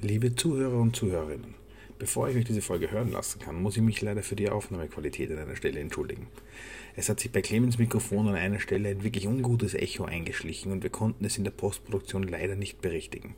[0.00, 1.56] Liebe Zuhörer und Zuhörerinnen,
[1.98, 5.28] bevor ich euch diese Folge hören lassen kann, muss ich mich leider für die Aufnahmequalität
[5.32, 6.28] an einer Stelle entschuldigen.
[6.94, 10.84] Es hat sich bei Clemens Mikrofon an einer Stelle ein wirklich ungutes Echo eingeschlichen und
[10.84, 13.34] wir konnten es in der Postproduktion leider nicht berichtigen.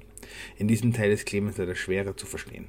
[0.58, 2.66] In diesem Teil ist Clemens leider schwerer zu verstehen.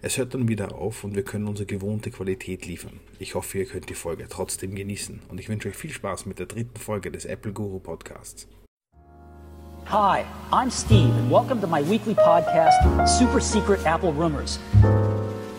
[0.00, 3.00] Es hört dann wieder auf und wir können unsere gewohnte Qualität liefern.
[3.18, 6.38] Ich hoffe, ihr könnt die Folge trotzdem genießen und ich wünsche euch viel Spaß mit
[6.38, 8.46] der dritten Folge des Apple Guru Podcasts.
[9.86, 14.58] Hi, I'm Steve, and welcome to my weekly podcast, Super Secret Apple Rumors.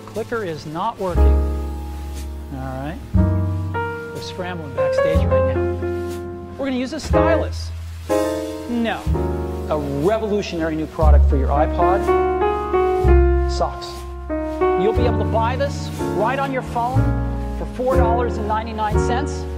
[0.08, 1.24] Clicker is not working.
[2.54, 2.98] All right.
[3.14, 5.62] We're scrambling backstage right now.
[6.54, 7.70] We're going to use a stylus.
[8.10, 9.02] No.
[9.70, 12.02] A revolutionary new product for your iPod
[13.52, 13.88] socks.
[14.84, 17.00] You'll be able to buy this right on your phone
[17.60, 19.55] for $4.99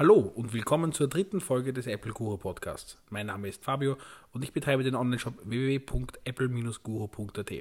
[0.00, 2.96] Hallo und willkommen zur dritten Folge des Apple Guru Podcasts.
[3.10, 3.98] Mein Name ist Fabio
[4.32, 7.52] und ich betreibe den Onlineshop www.apple-guru.at.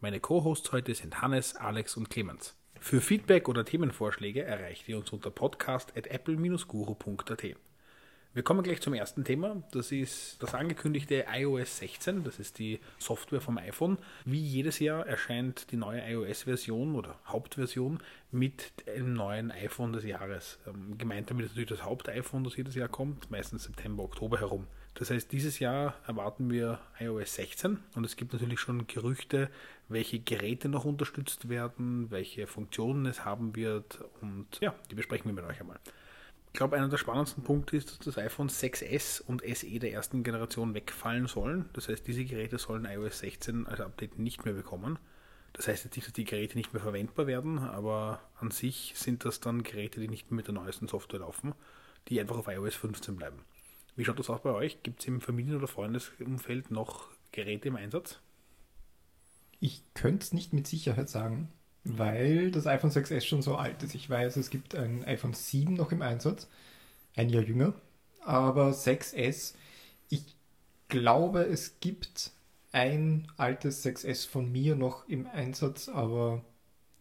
[0.00, 2.54] Meine Co-Hosts heute sind Hannes, Alex und Clemens.
[2.80, 7.56] Für Feedback oder Themenvorschläge erreicht ihr uns unter podcast.apple-guru.at.
[8.36, 9.62] Wir kommen gleich zum ersten Thema.
[9.72, 12.22] Das ist das angekündigte iOS 16.
[12.22, 13.96] Das ist die Software vom iPhone.
[14.26, 17.98] Wie jedes Jahr erscheint die neue iOS-Version oder Hauptversion
[18.32, 20.58] mit einem neuen iPhone des Jahres.
[20.66, 24.66] Ähm, gemeint damit ist natürlich das Haupt-iPhone, das jedes Jahr kommt, meistens September, Oktober herum.
[24.92, 29.48] Das heißt, dieses Jahr erwarten wir iOS 16 und es gibt natürlich schon Gerüchte,
[29.88, 35.42] welche Geräte noch unterstützt werden, welche Funktionen es haben wird und ja, die besprechen wir
[35.42, 35.80] mit euch einmal.
[36.56, 40.22] Ich glaube, einer der spannendsten Punkte ist, dass das iPhone 6S und SE der ersten
[40.22, 41.68] Generation wegfallen sollen.
[41.74, 44.98] Das heißt, diese Geräte sollen iOS 16 als Update nicht mehr bekommen.
[45.52, 49.26] Das heißt jetzt nicht, dass die Geräte nicht mehr verwendbar werden, aber an sich sind
[49.26, 51.52] das dann Geräte, die nicht mehr mit der neuesten Software laufen,
[52.08, 53.44] die einfach auf iOS 15 bleiben.
[53.94, 54.82] Wie schaut das auch bei euch?
[54.82, 58.18] Gibt es im Familien- oder Freundesumfeld noch Geräte im Einsatz?
[59.60, 61.52] Ich könnte es nicht mit Sicherheit sagen,
[61.86, 63.94] weil das iPhone 6S schon so alt ist.
[63.94, 66.48] Ich weiß, es gibt ein iPhone 7 noch im Einsatz,
[67.14, 67.74] ein Jahr jünger,
[68.24, 69.54] aber 6S,
[70.08, 70.36] ich
[70.88, 72.32] glaube, es gibt
[72.72, 76.44] ein altes 6S von mir noch im Einsatz, aber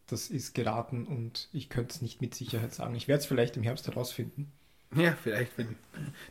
[0.07, 2.95] das ist geraten und ich könnte es nicht mit Sicherheit sagen.
[2.95, 4.51] Ich werde es vielleicht im Herbst herausfinden.
[4.95, 5.75] Ja, vielleicht, wenn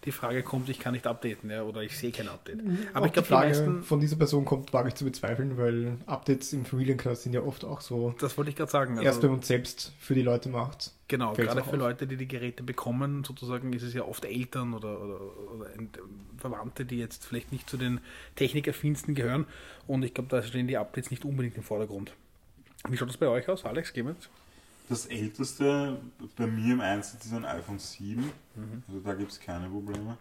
[0.05, 2.61] die Frage kommt, ich kann nicht updaten, ja, oder ich sehe kein Update.
[2.95, 5.05] Aber Ob ich glaube, die Frage die meisten, von dieser Person kommt, wage ich zu
[5.05, 8.95] bezweifeln, weil Updates im Familienkreis sind ja oft auch so, das wollte ich gerade sagen.
[8.97, 10.93] erst wenn Also, man es selbst für die Leute macht.
[11.09, 11.79] genau, gerade auch für auf.
[11.79, 15.21] Leute, die die Geräte bekommen, sozusagen, ist es ja oft Eltern oder, oder,
[15.55, 15.67] oder
[16.39, 18.01] Verwandte, die jetzt vielleicht nicht zu den
[18.37, 19.47] Technikerfinsten gehören.
[19.87, 22.15] Und ich glaube, da stehen die Updates nicht unbedingt im Vordergrund.
[22.89, 24.29] Wie schaut das bei euch aus, Alex Clemens?
[24.89, 25.99] Das älteste
[26.37, 28.31] bei mir im Einsatz ist ein iPhone 7.
[28.87, 30.19] Also da gibt es keine Probleme.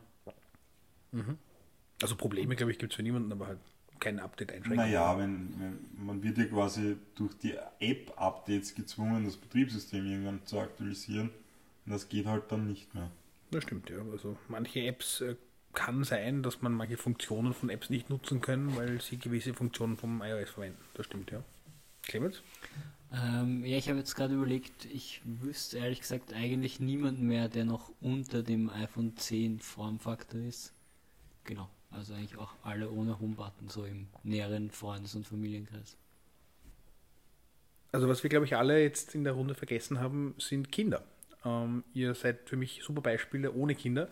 [2.02, 3.60] Also Probleme, glaube ich, gibt es für niemanden, aber halt
[4.00, 4.86] kein Update-Einschränkung.
[4.86, 10.60] Naja, wenn, wenn, man wird ja quasi durch die App-Updates gezwungen, das Betriebssystem irgendwann zu
[10.60, 11.30] aktualisieren.
[11.86, 13.10] Und das geht halt dann nicht mehr.
[13.52, 13.98] Das stimmt, ja.
[14.12, 15.36] Also manche Apps äh,
[15.74, 19.98] kann sein, dass man manche Funktionen von Apps nicht nutzen können, weil sie gewisse Funktionen
[19.98, 20.82] vom iOS verwenden.
[20.96, 21.44] Das stimmt, ja.
[22.04, 22.42] Clemens?
[23.14, 27.64] Ähm, ja, ich habe jetzt gerade überlegt, ich wüsste ehrlich gesagt eigentlich niemanden mehr, der
[27.64, 30.74] noch unter dem iPhone 10 Formfaktor ist.
[31.44, 35.96] Genau, also eigentlich auch alle ohne Homebutton, so im näheren Freundes- und Familienkreis.
[37.92, 41.04] Also was wir, glaube ich, alle jetzt in der Runde vergessen haben, sind Kinder.
[41.46, 44.10] Ähm, ihr seid für mich super Beispiele ohne Kinder.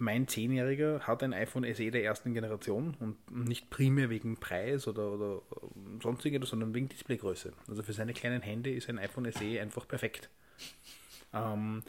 [0.00, 5.12] Mein Zehnjähriger hat ein iPhone SE der ersten Generation und nicht primär wegen Preis oder,
[5.12, 5.42] oder
[5.76, 7.52] ähm, sonstiges, sondern wegen Displaygröße.
[7.68, 10.30] Also für seine kleinen Hände ist ein iPhone SE einfach perfekt.
[11.34, 11.82] Ähm,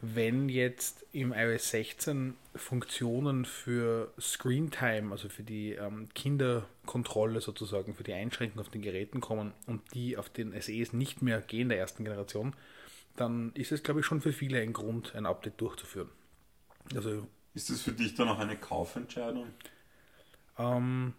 [0.00, 8.02] wenn jetzt im iOS 16 Funktionen für Screentime, also für die ähm, Kinderkontrolle sozusagen, für
[8.02, 11.78] die Einschränkung auf den Geräten kommen und die auf den SEs nicht mehr gehen der
[11.78, 12.54] ersten Generation,
[13.14, 16.10] dann ist es, glaube ich, schon für viele ein Grund, ein Update durchzuführen.
[16.92, 19.54] Also Ist das für dich dann auch eine Kaufentscheidung?
[20.58, 21.14] ähm,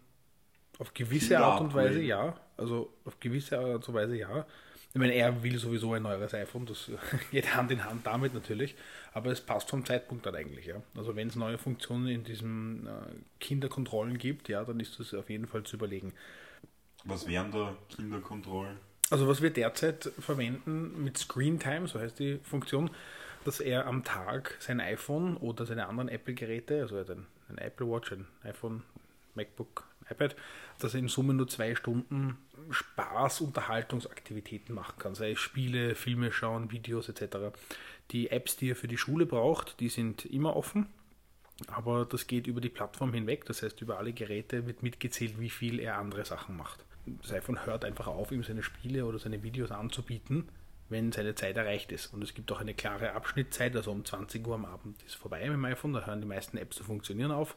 [0.78, 2.40] auf gewisse Kinder Art und Weise ja.
[2.56, 4.46] Also auf gewisse Art und Weise ja.
[4.94, 6.90] Ich meine, er will sowieso ein neueres iPhone, das
[7.30, 8.76] geht Hand in Hand damit natürlich,
[9.12, 10.82] aber es passt vom Zeitpunkt dann eigentlich, ja.
[10.96, 12.90] Also wenn es neue Funktionen in diesen äh,
[13.40, 16.14] Kinderkontrollen gibt, ja, dann ist das auf jeden Fall zu überlegen.
[17.04, 18.78] Was wären da Kinderkontrollen?
[19.10, 22.90] Also was wir derzeit verwenden mit Screen Time, so heißt die Funktion,
[23.46, 28.12] dass er am Tag sein iPhone oder seine anderen Apple-Geräte, also ein, ein Apple Watch,
[28.12, 28.82] ein iPhone,
[29.34, 30.34] MacBook, iPad,
[30.78, 32.38] dass er in Summe nur zwei Stunden
[32.70, 37.56] Spaß, Unterhaltungsaktivitäten machen kann, sei es Spiele, Filme schauen, Videos etc.
[38.10, 40.86] Die Apps, die er für die Schule braucht, die sind immer offen.
[41.68, 43.44] aber das geht über die Plattform hinweg.
[43.46, 46.84] Das heißt, über alle Geräte wird mitgezählt, wie viel er andere Sachen macht.
[47.22, 50.48] Das iPhone hört einfach auf, ihm seine Spiele oder seine Videos anzubieten,
[50.88, 52.12] wenn seine Zeit erreicht ist.
[52.12, 55.40] Und es gibt auch eine klare Abschnittzeit, also um 20 Uhr am Abend ist vorbei
[55.40, 57.56] mit dem iPhone, da hören die meisten Apps zu funktionieren auf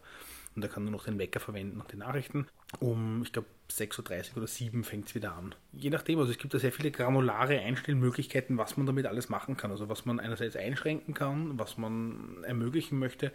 [0.56, 2.48] und da kann nur noch den Wecker verwenden und die Nachrichten.
[2.80, 5.56] Um, ich glaube, 6.30 Uhr oder 7 fängt es wieder an.
[5.72, 9.58] Je nachdem, also es gibt da sehr viele granulare Einstellmöglichkeiten, was man damit alles machen
[9.58, 9.72] kann.
[9.72, 13.32] Also was man einerseits einschränken kann, was man ermöglichen möchte.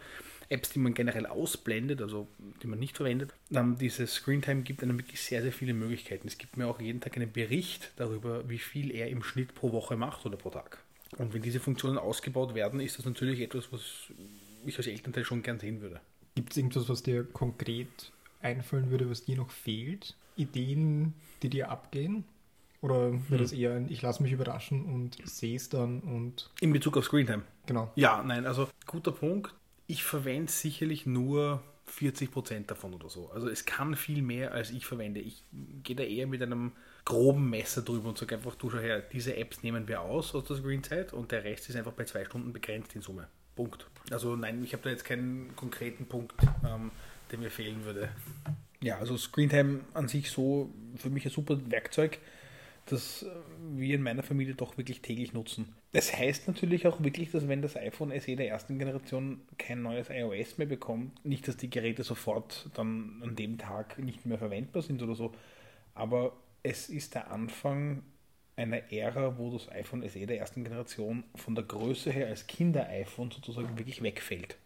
[0.49, 2.27] Apps, die man generell ausblendet, also
[2.61, 3.33] die man nicht verwendet.
[3.49, 6.27] Dann dieses Screentime gibt einem wirklich sehr, sehr viele Möglichkeiten.
[6.27, 9.71] Es gibt mir auch jeden Tag einen Bericht darüber, wie viel er im Schnitt pro
[9.71, 10.79] Woche macht oder pro Tag.
[11.17, 13.81] Und wenn diese Funktionen ausgebaut werden, ist das natürlich etwas, was
[14.65, 16.01] ich als Elternteil schon gern sehen würde.
[16.35, 20.15] Gibt es irgendwas, was dir konkret einfallen würde, was dir noch fehlt?
[20.35, 22.25] Ideen, die dir abgehen?
[22.81, 26.51] Oder wäre das eher ein, ich lasse mich überraschen und sehe es dann und.
[26.59, 27.43] In Bezug auf Screentime.
[27.65, 27.91] Genau.
[27.95, 29.53] Ja, nein, also guter Punkt.
[29.87, 31.61] Ich verwende sicherlich nur
[31.99, 33.29] 40% davon oder so.
[33.29, 35.19] Also es kann viel mehr, als ich verwende.
[35.19, 35.43] Ich
[35.83, 36.71] gehe da eher mit einem
[37.05, 40.45] groben Messer drüber und sage einfach, du schau her, diese Apps nehmen wir aus aus
[40.45, 43.27] der Screenzeit und der Rest ist einfach bei zwei Stunden begrenzt in Summe.
[43.55, 43.87] Punkt.
[44.11, 46.35] Also nein, ich habe da jetzt keinen konkreten Punkt,
[46.65, 46.91] ähm,
[47.31, 48.09] der mir fehlen würde.
[48.81, 52.19] Ja, also Screentime an sich so für mich ein super Werkzeug,
[52.85, 53.25] das
[53.75, 55.73] wir in meiner Familie doch wirklich täglich nutzen.
[55.91, 60.09] Das heißt natürlich auch wirklich, dass wenn das iPhone SE der ersten Generation kein neues
[60.09, 64.83] iOS mehr bekommt, nicht, dass die Geräte sofort dann an dem Tag nicht mehr verwendbar
[64.83, 65.33] sind oder so,
[65.93, 68.03] aber es ist der Anfang
[68.55, 73.31] einer Ära, wo das iPhone SE der ersten Generation von der Größe her als Kinder-iPhone
[73.31, 74.57] sozusagen wirklich wegfällt.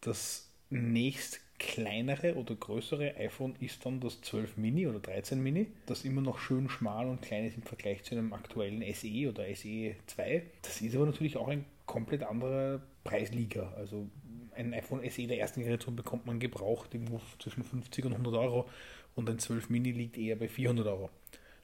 [0.00, 6.04] Das nächst kleinere oder größere iPhone ist dann das 12 Mini oder 13 Mini, das
[6.04, 9.94] immer noch schön schmal und klein ist im Vergleich zu einem aktuellen SE oder SE
[10.06, 10.42] 2.
[10.62, 13.72] Das ist aber natürlich auch ein komplett anderer Preisliga.
[13.76, 14.08] Also
[14.54, 18.68] ein iPhone SE der ersten Generation bekommt man gebraucht irgendwo zwischen 50 und 100 Euro
[19.14, 21.10] und ein 12 Mini liegt eher bei 400 Euro.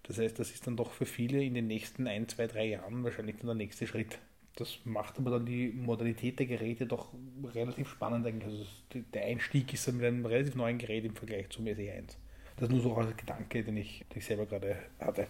[0.04, 3.04] Das heißt, das ist dann doch für viele in den nächsten ein, zwei, drei Jahren
[3.04, 4.18] wahrscheinlich dann der nächste Schritt.
[4.58, 7.12] Das macht aber dann die Modalität der Geräte doch
[7.54, 8.44] relativ spannend eigentlich.
[8.44, 8.66] Also
[9.14, 12.16] der Einstieg ist dann mit einem relativ neuen Gerät im Vergleich zum SE1.
[12.56, 15.28] Das ist nur so als Gedanke, den ich, den ich selber gerade hatte.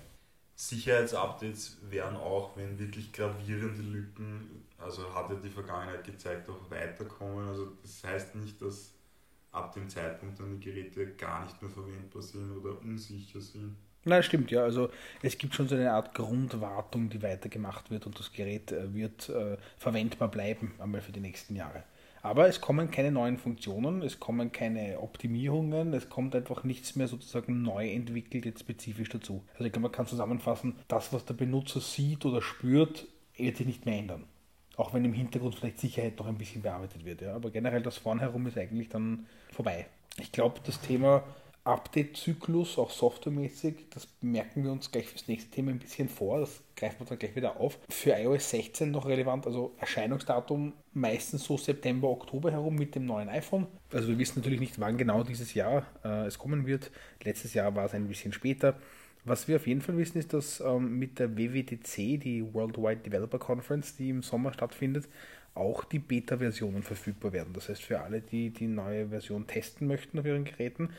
[0.54, 7.48] Sicherheitsupdates wären auch, wenn wirklich gravierende Lücken, also hat ja die Vergangenheit gezeigt, auch weiterkommen.
[7.48, 8.94] Also das heißt nicht, dass
[9.52, 13.76] ab dem Zeitpunkt dann die Geräte gar nicht mehr verwendbar sind oder unsicher sind.
[14.08, 14.62] Na, stimmt, ja.
[14.62, 14.88] Also
[15.22, 19.28] es gibt schon so eine Art Grundwartung, die weitergemacht wird und das Gerät äh, wird
[19.28, 21.84] äh, verwendbar bleiben, einmal für die nächsten Jahre.
[22.22, 27.06] Aber es kommen keine neuen Funktionen, es kommen keine Optimierungen, es kommt einfach nichts mehr
[27.06, 29.44] sozusagen neu entwickelt, jetzt spezifisch dazu.
[29.52, 33.06] Also ich glaube, man kann zusammenfassen, das, was der Benutzer sieht oder spürt,
[33.37, 34.25] wird sich nicht mehr ändern.
[34.76, 37.20] Auch wenn im Hintergrund vielleicht Sicherheit noch ein bisschen bearbeitet wird.
[37.20, 37.34] Ja.
[37.34, 39.87] Aber generell das Vornherum ist eigentlich dann vorbei.
[40.19, 41.22] Ich glaube, das Thema
[41.69, 46.61] Update-Zyklus, auch softwaremäßig, das merken wir uns gleich fürs nächste Thema ein bisschen vor, das
[46.76, 47.79] greifen wir dann gleich wieder auf.
[47.88, 53.29] Für iOS 16 noch relevant, also Erscheinungsdatum meistens so September, Oktober herum mit dem neuen
[53.29, 53.67] iPhone.
[53.93, 56.91] Also wir wissen natürlich nicht, wann genau dieses Jahr äh, es kommen wird.
[57.23, 58.79] Letztes Jahr war es ein bisschen später.
[59.25, 63.38] Was wir auf jeden Fall wissen, ist, dass ähm, mit der WWDC, die Worldwide Developer
[63.38, 65.06] Conference, die im Sommer stattfindet,
[65.55, 67.53] auch die Beta-Versionen verfügbar werden.
[67.53, 70.90] Das heißt, für alle, die die neue Version testen möchten auf ihren Geräten,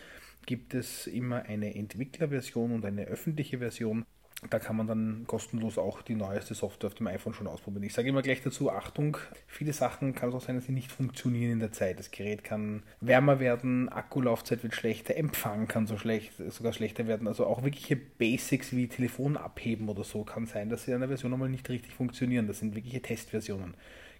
[0.46, 4.06] gibt es immer eine Entwicklerversion und eine öffentliche Version.
[4.50, 7.84] Da kann man dann kostenlos auch die neueste Software auf dem iPhone schon ausprobieren.
[7.84, 9.18] Ich sage immer gleich dazu, Achtung,
[9.48, 12.00] viele Sachen kann es auch sein, dass sie nicht funktionieren in der Zeit.
[12.00, 17.28] Das Gerät kann wärmer werden, Akkulaufzeit wird schlechter, Empfang kann so schlecht, sogar schlechter werden.
[17.28, 21.10] Also auch wirkliche Basics wie Telefon abheben oder so kann sein, dass sie in einer
[21.10, 22.48] Version einmal nicht richtig funktionieren.
[22.48, 23.74] Das sind wirkliche Testversionen.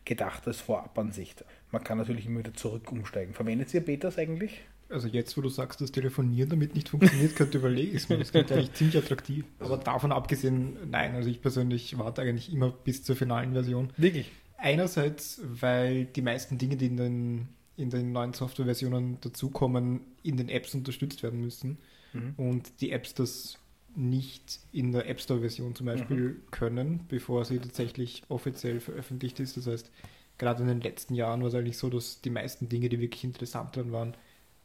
[0.04, 1.46] Gedacht als Vorabansicht.
[1.72, 3.34] Man kann natürlich immer wieder zurück umsteigen.
[3.34, 4.62] Verwendet ihr Betas eigentlich?
[4.90, 8.32] Also jetzt, wo du sagst, dass Telefonieren damit nicht funktioniert, könnte überlegen, ist mir das
[8.32, 9.46] klingt eigentlich ziemlich attraktiv.
[9.60, 13.92] Aber davon abgesehen, nein, also ich persönlich warte eigentlich immer bis zur finalen Version.
[13.98, 14.32] Wirklich?
[14.58, 20.50] Einerseits, weil die meisten Dinge, die in den, in den neuen Softwareversionen dazukommen, in den
[20.50, 21.78] Apps unterstützt werden müssen.
[22.14, 22.34] Mhm.
[22.38, 23.60] Und die Apps das
[23.96, 26.42] nicht in der App Store-Version zum Beispiel mhm.
[26.52, 29.58] können, bevor sie tatsächlich offiziell veröffentlicht ist.
[29.58, 29.92] Das heißt,
[30.38, 33.24] gerade in den letzten Jahren war es eigentlich so, dass die meisten Dinge, die wirklich
[33.24, 34.16] interessant dran waren,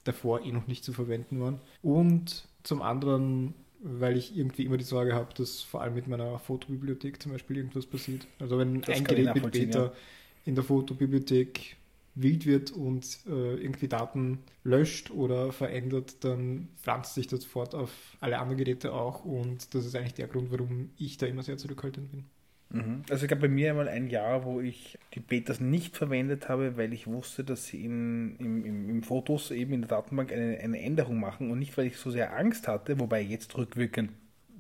[0.05, 1.61] davor eh noch nicht zu verwenden waren.
[1.83, 6.39] Und zum anderen, weil ich irgendwie immer die Sorge habe, dass vor allem mit meiner
[6.39, 8.27] Fotobibliothek zum Beispiel irgendwas passiert.
[8.39, 9.93] Also wenn das ein Gerät mit Beta ja.
[10.45, 11.77] in der Fotobibliothek
[12.15, 17.91] wild wird und äh, irgendwie Daten löscht oder verändert, dann pflanzt sich das sofort auf
[18.21, 21.59] alle anderen Geräte auch und das ist eigentlich der Grund, warum ich da immer sehr
[21.59, 22.25] zurückhaltend bin.
[23.09, 26.77] Also es gab bei mir einmal ein Jahr, wo ich die Betas nicht verwendet habe,
[26.77, 30.59] weil ich wusste, dass sie in, im, im, im Fotos eben in der Datenbank eine,
[30.59, 34.11] eine Änderung machen und nicht, weil ich so sehr Angst hatte, wobei jetzt rückwirkend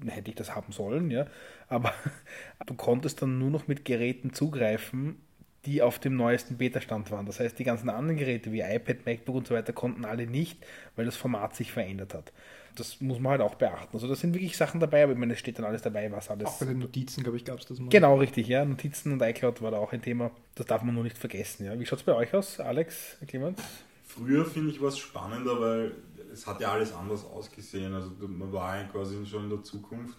[0.06, 1.26] hätte ich das haben sollen, ja,
[1.68, 1.92] aber
[2.66, 5.16] du konntest dann nur noch mit Geräten zugreifen,
[5.66, 7.26] die auf dem neuesten Beta-Stand waren.
[7.26, 10.64] Das heißt, die ganzen anderen Geräte wie iPad, MacBook und so weiter konnten alle nicht,
[10.96, 12.32] weil das Format sich verändert hat.
[12.76, 13.90] Das muss man halt auch beachten.
[13.92, 16.28] Also da sind wirklich Sachen dabei, aber ich meine, es steht dann alles dabei, was
[16.28, 16.46] alles.
[16.46, 17.88] Auch bei den Notizen, glaube ich, gab es das mal.
[17.88, 18.64] Genau, richtig, ja.
[18.64, 20.32] Notizen und iCloud war da auch ein Thema.
[20.56, 21.78] Das darf man nur nicht vergessen, ja.
[21.78, 23.60] Wie schaut es bei euch aus, Alex, Clemens?
[24.04, 25.92] Früher finde ich was spannender, weil
[26.32, 27.94] es hat ja alles anders ausgesehen.
[27.94, 30.18] Also man war ja quasi schon in der Zukunft.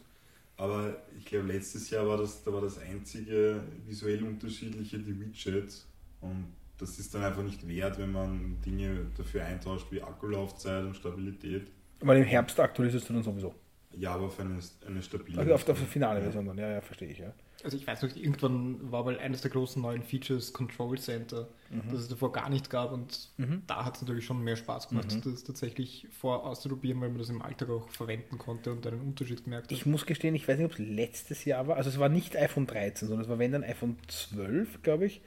[0.57, 5.87] Aber ich glaube, letztes Jahr war das, da war das einzige visuell unterschiedliche die Widgets.
[6.21, 10.95] Und das ist dann einfach nicht wert, wenn man Dinge dafür eintauscht wie Akkulaufzeit und
[10.95, 11.67] Stabilität.
[11.99, 13.53] Weil im Herbst aktualisierst du dann sowieso.
[13.91, 15.39] Ja, aber auf eine, eine stabile.
[15.39, 17.33] Also auf der finale Version dann, ja, ja, verstehe ich, ja.
[17.65, 21.49] Also ich weiß noch, irgendwann war mal eines der großen neuen Features Control Center,
[21.91, 23.29] das es davor gar nicht gab und
[23.67, 27.29] da hat es natürlich schon mehr Spaß gemacht, das tatsächlich vor auszuprobieren, weil man das
[27.29, 29.71] im Alltag auch verwenden konnte und einen Unterschied gemerkt hat.
[29.71, 31.75] Ich muss gestehen, ich weiß nicht, ob es letztes Jahr war.
[31.75, 35.21] Also es war nicht iPhone 13, sondern es war wenn dann iPhone 12, glaube ich,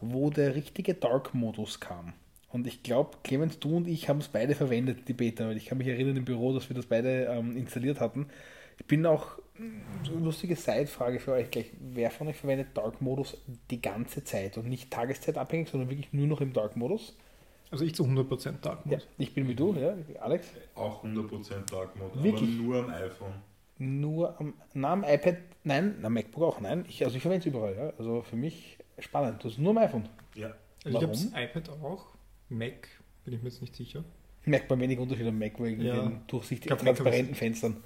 [0.00, 2.12] wo der richtige Dark-Modus kam.
[2.54, 5.66] Und ich glaube, Clemens, du und ich haben es beide verwendet, die Beta, weil ich
[5.66, 8.28] kann mich erinnern im Büro, dass wir das beide ähm, installiert hatten.
[8.78, 9.38] Ich bin auch,
[10.02, 13.36] so eine lustige Side-Frage für euch gleich, wer von euch verwendet Dark-Modus
[13.70, 17.16] die ganze Zeit und nicht tageszeitabhängig, sondern wirklich nur noch im Dark-Modus?
[17.70, 20.48] Also ich zu 100% Dark Ja, ich bin wie du, ja, Alex.
[20.74, 22.54] Auch 100% Dark Mode, Wirklich?
[22.54, 23.32] aber nur am iPhone.
[23.78, 26.84] Nur am, na, am iPad, nein, am MacBook auch, nein.
[26.88, 27.92] Ich, also ich verwende es überall, ja.
[27.98, 29.44] Also für mich spannend.
[29.44, 30.08] Das ist nur am iPhone.
[30.34, 30.54] Ja.
[30.84, 31.44] Also ich habe Warum?
[31.44, 32.06] iPad auch,
[32.48, 32.88] Mac
[33.24, 34.04] bin ich mir jetzt nicht sicher.
[34.44, 36.02] Merkt man wenig Unterschied am Mac wegen Ja.
[36.02, 37.82] den durchsichtigen, transparenten Fenstern.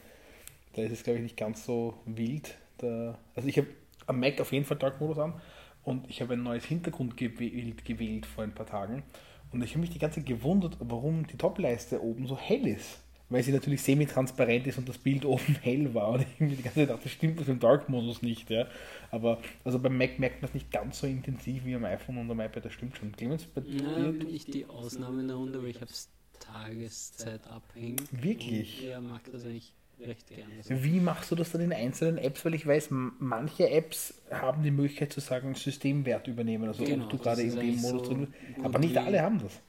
[0.79, 2.55] Da ist es, glaube ich, nicht ganz so wild.
[2.77, 3.67] Da, also ich habe
[4.07, 5.35] am Mac auf jeden Fall Dark-Modus an
[5.83, 9.03] und ich habe ein neues Hintergrundbild gewählt vor ein paar Tagen
[9.51, 13.01] und ich habe mich die ganze Zeit gewundert, warum die Topleiste oben so hell ist.
[13.29, 16.11] Weil sie natürlich semi-transparent ist und das Bild oben hell war.
[16.11, 18.49] Und ich mir die ganze Zeit dachte, das stimmt das im Dark-Modus nicht.
[18.49, 18.69] Ja.
[19.11, 22.31] Aber also beim Mac merkt man es nicht ganz so intensiv wie am iPhone und
[22.31, 23.11] am iPad, das stimmt schon.
[23.11, 24.13] Clemens, bei Ja, dir?
[24.13, 26.09] bin ich die Ausnahme in der Runde, weil ich habe es
[26.39, 28.01] tageszeitabhängig.
[28.13, 28.85] Wirklich?
[28.87, 30.63] Er mag das eigentlich recht gerne.
[30.63, 30.83] So.
[30.83, 32.45] Wie machst du das dann in einzelnen Apps?
[32.45, 37.11] Weil ich weiß, manche Apps haben die Möglichkeit zu sagen, Systemwert übernehmen, also Genau, ob
[37.11, 38.65] du gerade in dem Modus so drin bist.
[38.65, 39.61] Aber nicht alle haben das.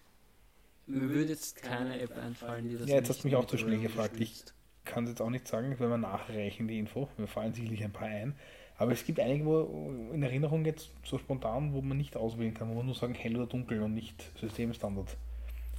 [0.87, 3.45] Mir würde jetzt keine App einfallen, die das Ja, jetzt nicht hast du mich auch
[3.45, 4.15] zu schnell gefragt.
[4.19, 4.53] Ich unterstützt.
[4.85, 7.09] kann es jetzt auch nicht sagen, wenn wir nachreichen die Info.
[7.17, 8.35] Mir fallen sicherlich ein paar ein.
[8.77, 12.69] Aber es gibt einige, wo in Erinnerung jetzt so spontan, wo man nicht auswählen kann,
[12.69, 15.17] wo man nur sagen hell oder dunkel und nicht Systemstandard.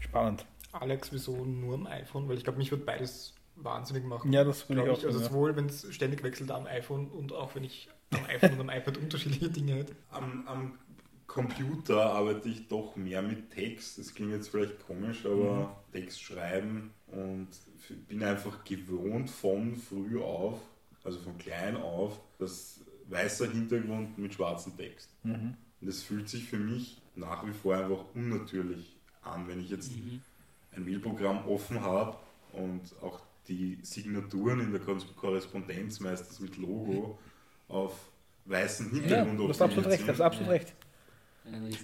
[0.00, 0.44] Spannend.
[0.72, 2.28] Alex, wieso nur am iPhone?
[2.28, 4.32] Weil ich glaube, mich wird beides wahnsinnig machen.
[4.32, 5.06] Ja, das würde ich auch ich.
[5.06, 5.26] Also ja.
[5.26, 8.70] sowohl, wenn es ständig wechselt am iPhone und auch wenn ich am iPhone und am
[8.70, 9.94] iPad unterschiedliche Dinge hätte.
[10.10, 10.78] Am, am
[11.26, 13.98] Computer arbeite ich doch mehr mit Text.
[13.98, 17.48] Das klingt jetzt vielleicht komisch, aber Text schreiben und
[18.08, 20.58] bin einfach gewohnt von früh auf,
[21.04, 25.10] also von klein auf, das weißer Hintergrund mit schwarzem Text.
[25.22, 25.56] Mhm.
[25.80, 29.92] Und das fühlt sich für mich nach wie vor einfach unnatürlich an, wenn ich jetzt
[30.72, 32.16] ein Wählprogramm offen habe
[32.52, 37.18] und auch die Signaturen in der Kor- Korrespondenz meistens mit Logo
[37.68, 38.10] auf
[38.46, 40.74] weißen Ja, Hintergrund du hast absolut recht, du hast absolut recht.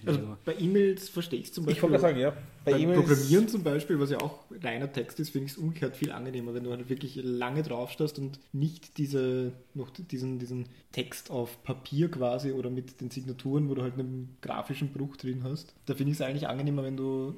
[0.05, 1.83] Also bei E-Mails verstehe ich zum Ich Beispiel.
[1.91, 2.31] wollte gerade sagen, ja.
[2.65, 5.59] Bei Beim E-Mails- Programmieren zum Beispiel, was ja auch reiner Text ist, finde ich es
[5.59, 10.69] umgekehrt viel angenehmer, wenn du halt wirklich lange draufstehst und nicht diese, noch diesen, diesen
[10.93, 15.43] Text auf Papier quasi oder mit den Signaturen, wo du halt einen grafischen Bruch drin
[15.43, 15.75] hast.
[15.87, 17.35] Da finde ich es eigentlich angenehmer, wenn du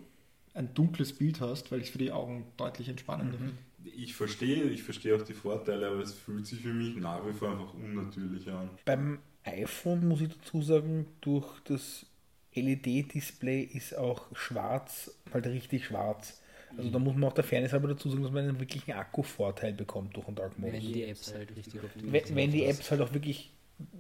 [0.55, 3.55] ein dunkles Bild hast, weil ich es für die Augen deutlich entspannender finde.
[3.85, 7.33] Ich verstehe, ich verstehe auch die Vorteile, aber es fühlt sich für mich nach wie
[7.33, 8.71] vor einfach unnatürlich an.
[8.85, 12.07] Beim iPhone muss ich dazu sagen, durch das
[12.55, 16.41] LED-Display ist auch schwarz halt richtig schwarz.
[16.77, 19.73] Also da muss man auch der Fairness halber dazu sagen, dass man einen wirklichen Akkuvorteil
[19.73, 20.75] bekommt durch den Dark Mode.
[20.75, 22.65] Wenn die Apps halt richtig Wenn, sind wenn die.
[22.65, 23.53] Apps halt auch wirklich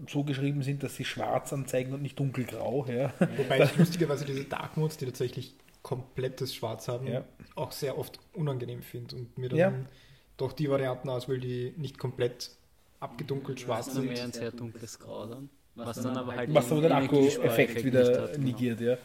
[0.08, 3.12] so geschrieben sind, dass sie schwarz anzeigen und nicht dunkelgrau, ja.
[3.36, 5.54] Wobei ich lustigerweise diese Dark Modes, die tatsächlich
[5.88, 7.24] komplettes Schwarz haben, Ja.
[7.54, 9.72] auch sehr oft unangenehm finde und mir dann Ja.
[10.36, 12.50] doch die Varianten auswähle, die nicht komplett
[13.00, 14.12] abgedunkelt schwarz Was dann sind.
[14.12, 15.48] mehr ein sehr dunkles Grau dann.
[15.76, 18.46] Was dann aber halt Was aber den Energiespareffekt Akku-Effekt wieder hat, genau.
[18.46, 18.98] negiert, ja.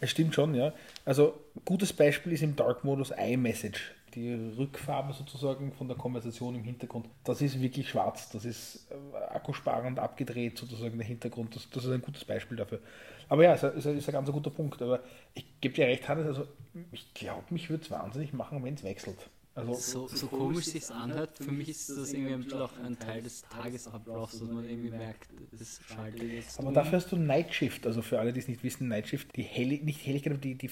[0.00, 0.72] Es stimmt schon, ja.
[1.04, 1.34] Also,
[1.66, 3.92] gutes Beispiel ist im Dark-Modus iMessage.
[4.14, 7.08] Die Rückfarbe sozusagen von der Konversation im Hintergrund.
[7.24, 8.28] Das ist wirklich schwarz.
[8.30, 11.56] Das ist äh, akkusparend abgedreht, sozusagen der Hintergrund.
[11.56, 12.80] Das, das ist ein gutes Beispiel dafür.
[13.28, 14.82] Aber ja, ist ein, ist ein, ist ein ganz guter Punkt.
[14.82, 15.00] Aber
[15.34, 16.46] ich gebe dir recht, Hannes, also
[16.90, 19.30] ich glaube, mich würde es wahnsinnig machen, wenn es wechselt.
[19.54, 22.98] Also So, so komisch sich anhört, für mich ist das irgendwie ein bisschen auch ein
[22.98, 26.74] Teil des Tagesablaufs, dass man irgendwie merkt, das schaltet jetzt Aber um.
[26.74, 30.06] dafür hast du Nightshift, also für alle, die es nicht wissen, Nightshift, die Hell nicht
[30.06, 30.68] Helligkeit, aber die, die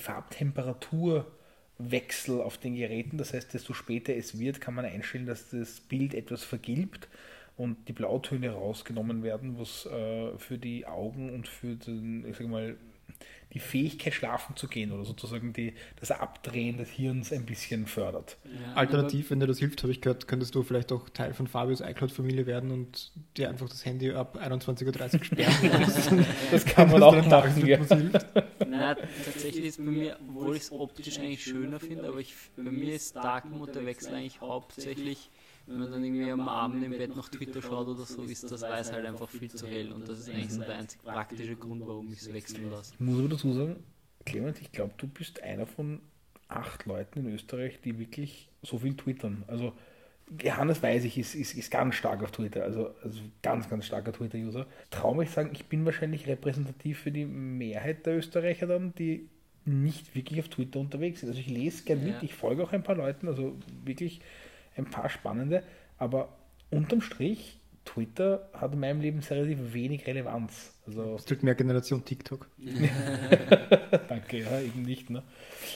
[1.81, 3.19] Farbtemperaturwechsel auf den Geräten.
[3.19, 7.09] Das heißt, desto später es wird, kann man einstellen, dass das Bild etwas vergilbt
[7.57, 12.49] und die Blautöne rausgenommen werden, was äh, für die Augen und für den, ich sag
[12.49, 12.77] mal,
[13.53, 18.39] die Fähigkeit schlafen zu gehen oder sozusagen die, das Abdrehen des Hirns ein bisschen fördert.
[18.45, 21.47] Ja, Alternativ, wenn dir das hilft, habe ich gehört, könntest du vielleicht auch Teil von
[21.47, 26.27] Fabios iCloud-Familie werden und dir einfach das Handy ab 21.30 Uhr sperren.
[26.51, 27.67] Das kann man auch machen.
[27.67, 27.79] Ja.
[28.69, 32.71] Na, tatsächlich ist bei mir, obwohl ich es optisch eigentlich schöner finde, aber ich, bei
[32.71, 35.31] mir ist Dark Mode der Wechsel eigentlich hauptsächlich,
[35.67, 38.63] wenn man dann irgendwie am Abend im Bett noch Twitter schaut oder so, ist das
[38.63, 41.87] Weiß halt einfach viel zu hell und das ist eigentlich so der einzig praktische Grund,
[41.87, 42.95] warum ich es wechseln lasse.
[42.95, 43.77] Ich muss aber dazu sagen,
[44.25, 46.01] Clemens, ich glaube, du bist einer von
[46.49, 49.45] acht Leuten in Österreich, die wirklich so viel twittern.
[49.47, 49.73] Also
[50.43, 54.13] Johannes weiß ich, ist, ist, ist ganz stark auf Twitter, also, also ganz, ganz starker
[54.13, 54.67] Twitter-User.
[54.91, 59.29] Traue ich sagen, ich bin wahrscheinlich repräsentativ für die Mehrheit der Österreicher dann, die
[59.65, 61.31] nicht wirklich auf Twitter unterwegs sind.
[61.31, 62.23] Also ich lese gern mit, Ja.
[62.23, 64.21] ich folge auch ein paar Leuten, also wirklich
[64.81, 65.63] ein paar spannende,
[65.99, 66.37] aber
[66.71, 70.75] unterm Strich, Twitter hat in meinem Leben sehr relativ wenig Relevanz.
[70.87, 72.49] Also Das tut mehr Generation TikTok.
[74.09, 75.23] Danke, ja, eben nicht, ne?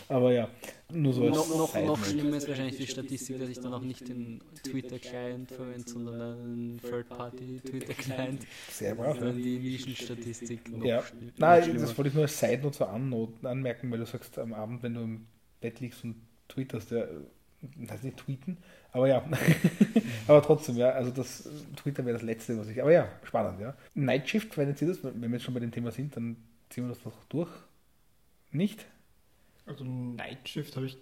[0.09, 0.49] Aber ja,
[0.93, 3.81] nur so als noch, noch, noch schlimmer ist wahrscheinlich die Statistik, dass ich dann auch
[3.83, 8.47] nicht den Twitter-Client verwende, sondern einen Third-Party-Twitter-Client.
[8.71, 11.03] Sehr brav, dann die Nischenstatistik Ja,
[11.37, 11.81] nein, schlimmer.
[11.81, 14.83] das wollte ich nur als Side Note so annoten, anmerken, weil du sagst, am Abend,
[14.83, 15.27] wenn du im
[15.61, 16.17] Bett liegst und
[16.49, 17.07] tweeterst, ja,
[17.77, 18.57] das heißt nicht tweeten,
[18.93, 19.25] aber ja,
[20.27, 23.75] aber trotzdem, ja, also das Twitter wäre das Letzte, was ich, aber ja, spannend, ja.
[23.95, 25.03] Nightshift, verwendet Sie das?
[25.03, 26.37] Wenn wir jetzt schon bei dem Thema sind, dann
[26.71, 27.51] ziehen wir das noch durch.
[28.51, 28.87] Nicht?
[29.67, 30.99] Also Nightshift habe ich,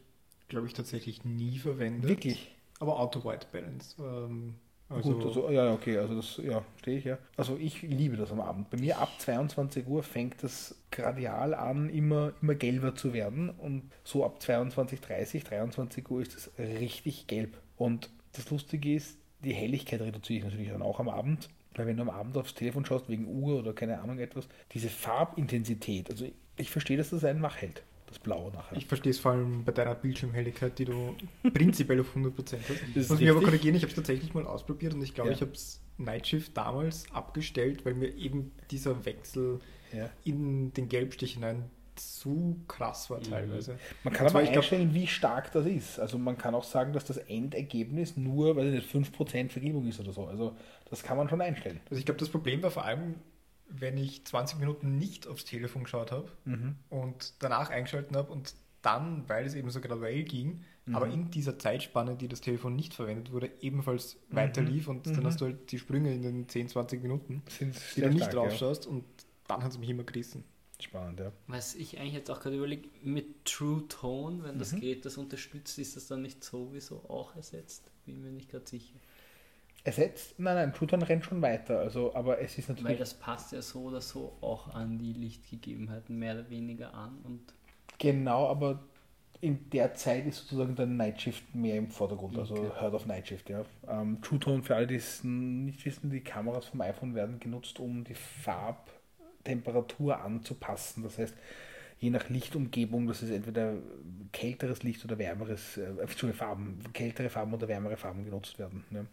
[0.48, 2.08] glaube ich, tatsächlich nie verwendet.
[2.08, 2.54] Wirklich?
[2.80, 3.96] Aber Auto-White Balance.
[4.00, 4.54] Ähm,
[4.94, 7.18] also, Gut, also, ja, okay, also das, ja, stehe ich, ja.
[7.36, 8.70] Also ich liebe das am Abend.
[8.70, 13.90] Bei mir ab 22 Uhr fängt das gradial an, immer, immer gelber zu werden und
[14.04, 17.56] so ab 22, 30, 23 Uhr ist es richtig gelb.
[17.76, 21.96] Und das Lustige ist, die Helligkeit reduziere ich natürlich dann auch am Abend, weil wenn
[21.96, 26.26] du am Abend aufs Telefon schaust, wegen Uhr oder keine Ahnung etwas, diese Farbintensität, also
[26.56, 28.76] ich, verstehe, dass das einen wach hält, das Blaue nachher.
[28.76, 31.14] ich verstehe es vor allem bei deiner Bildschirmhelligkeit, die du
[31.52, 32.96] prinzipiell auf 100% hast.
[32.96, 35.34] ist Muss mich aber korrigieren, ich habe es tatsächlich mal ausprobiert und ich glaube, Ja.
[35.36, 39.60] ich habe es Nightshift damals abgestellt, weil mir eben dieser Wechsel
[39.92, 40.10] ja.
[40.24, 43.78] in den Gelbstich hinein zu krass war teilweise.
[44.02, 46.00] Man kann zwar, aber glaub- einstellen, wie stark das ist.
[46.00, 50.12] Also man kann auch sagen, dass das Endergebnis nur, weil nicht 5% Vergilbung ist oder
[50.12, 50.26] so.
[50.26, 50.56] Also
[50.88, 51.80] das kann man schon einstellen.
[51.90, 53.16] Also ich glaube, das Problem war vor allem,
[53.78, 56.76] wenn ich 20 Minuten nicht aufs Telefon geschaut habe Mhm.
[56.90, 60.94] und danach eingeschalten habe und dann, weil es eben so graduell ging, Mhm.
[60.96, 65.14] aber in dieser Zeitspanne, die das Telefon nicht verwendet wurde, ebenfalls weiter lief und Mhm.
[65.14, 68.18] dann hast du halt die Sprünge in den 10, 20 Minuten, Sind die du nicht
[68.18, 68.58] stark, drauf ja.
[68.58, 69.04] schaust und
[69.46, 70.44] dann hat es mich immer gerissen.
[70.80, 71.30] Spannend, ja.
[71.46, 74.58] Was ich eigentlich jetzt auch gerade überlege, mit True Tone, wenn Mhm.
[74.58, 77.92] das geht, das unterstützt, ist das dann nicht sowieso auch ersetzt?
[78.04, 78.96] Bin mir nicht gerade sicher.
[79.84, 80.38] Ersetzt?
[80.38, 81.80] Nein, nein, Pluton rennt schon weiter.
[81.80, 82.98] Also, aber es ist Weil natürlich.
[83.00, 87.40] das passt ja so oder so auch an die Lichtgegebenheiten mehr oder weniger an und
[87.98, 88.80] Genau, aber
[89.40, 92.38] in der Zeit ist sozusagen der Nightshift mehr im Vordergrund.
[92.38, 92.80] Also Okay.
[92.80, 93.64] hört auf Nightshift, ja.
[93.88, 97.80] Ähm, True Tone, für alle, die es nicht wissen, die Kameras vom iPhone werden genutzt,
[97.80, 101.02] um die Farbtemperatur anzupassen.
[101.02, 101.34] Das heißt,
[101.98, 103.74] je nach Lichtumgebung, das ist entweder
[104.32, 108.84] kälteres Licht oder wärmeres, äh, Farben, kältere Farben oder wärmere Farben genutzt werden.
[108.90, 109.06] Ne?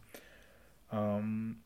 [0.91, 1.58] Ähm,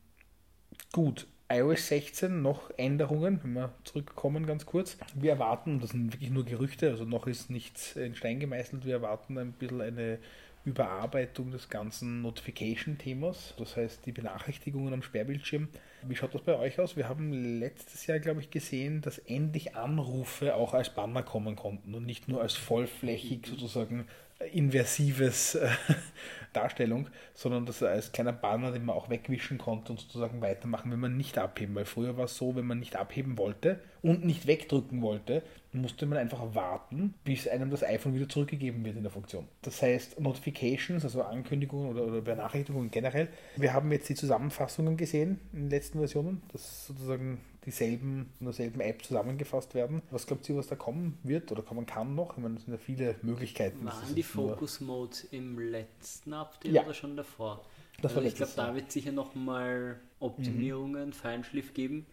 [0.92, 4.96] gut, iOS 16 noch Änderungen, wenn wir zurückkommen ganz kurz.
[5.14, 8.94] Wir erwarten, das sind wirklich nur Gerüchte, also noch ist nichts in Stein gemeißelt, wir
[8.94, 10.18] erwarten ein bisschen eine
[10.64, 15.68] Überarbeitung des ganzen Notification-Themas, das heißt die Benachrichtigungen am Sperrbildschirm.
[16.02, 16.96] Wie schaut das bei euch aus?
[16.96, 21.94] Wir haben letztes Jahr, glaube ich, gesehen, dass endlich Anrufe auch als Banner kommen konnten
[21.94, 24.06] und nicht nur als vollflächig sozusagen
[24.52, 25.68] inversives äh,
[26.52, 31.00] Darstellung, sondern das als kleiner Banner, den man auch wegwischen konnte und sozusagen weitermachen, wenn
[31.00, 31.74] man nicht abheben.
[31.74, 36.04] Weil früher war es so, wenn man nicht abheben wollte und nicht wegdrücken wollte, musste
[36.04, 39.48] man einfach warten, bis einem das iPhone wieder zurückgegeben wird in der Funktion.
[39.62, 43.28] Das heißt, Notifications, also Ankündigungen oder, oder Benachrichtigungen generell.
[43.56, 48.80] Wir haben jetzt die Zusammenfassungen gesehen in den letzten Versionen, dass sozusagen dieselben, in derselben
[48.82, 50.02] App zusammengefasst werden.
[50.10, 52.36] Was glaubt ihr, was da kommen wird oder kommen kann noch?
[52.36, 53.86] Ich meine, es sind ja viele Möglichkeiten.
[53.86, 56.84] Waren die Focus Modes im letzten Update Ja.
[56.84, 57.64] oder schon davor?
[58.02, 62.04] Das also ich glaube, da wird sicher nochmal Optimierungen, Feinschliff geben.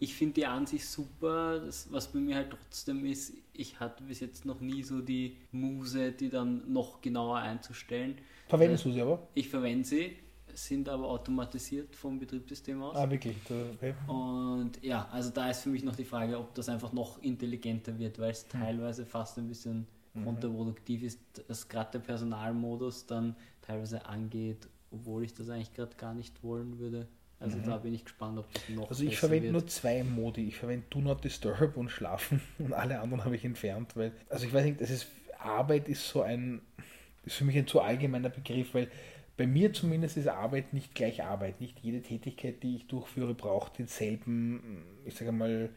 [0.00, 1.60] Ich finde die Ansicht super.
[1.60, 5.36] Das, was bei mir halt trotzdem ist, ich hatte bis jetzt noch nie so die
[5.52, 8.16] Muse, die dann noch genauer einzustellen.
[8.48, 9.26] Verwendest du sie aber?
[9.34, 10.16] Ich verwende sie,
[10.54, 12.96] sind aber automatisiert vom Betriebssystem aus.
[12.96, 13.36] Ah, wirklich?
[13.48, 13.94] Okay.
[14.06, 17.98] Und ja, also da ist für mich noch die Frage, ob das einfach noch intelligenter
[17.98, 19.86] wird, weil es teilweise fast ein bisschen
[20.24, 26.12] kontraproduktiv ist, dass gerade der Personalmodus dann teilweise angeht, obwohl ich das eigentlich gerade gar
[26.12, 27.06] nicht wollen würde.
[27.42, 30.46] Also da bin ich gespannt, ob das noch Also ich verwende nur zwei Modi.
[30.46, 34.46] Ich verwende Do Not Disturb und Schlafen und alle anderen habe ich entfernt, weil, also
[34.46, 36.60] ich weiß nicht, das ist, Arbeit ist so ein,
[37.24, 38.88] ist für mich ein zu allgemeiner Begriff, weil
[39.36, 41.60] bei mir zumindest ist Arbeit nicht gleich Arbeit.
[41.60, 45.70] Nicht jede Tätigkeit, die ich durchführe, braucht denselben, ich sage mal,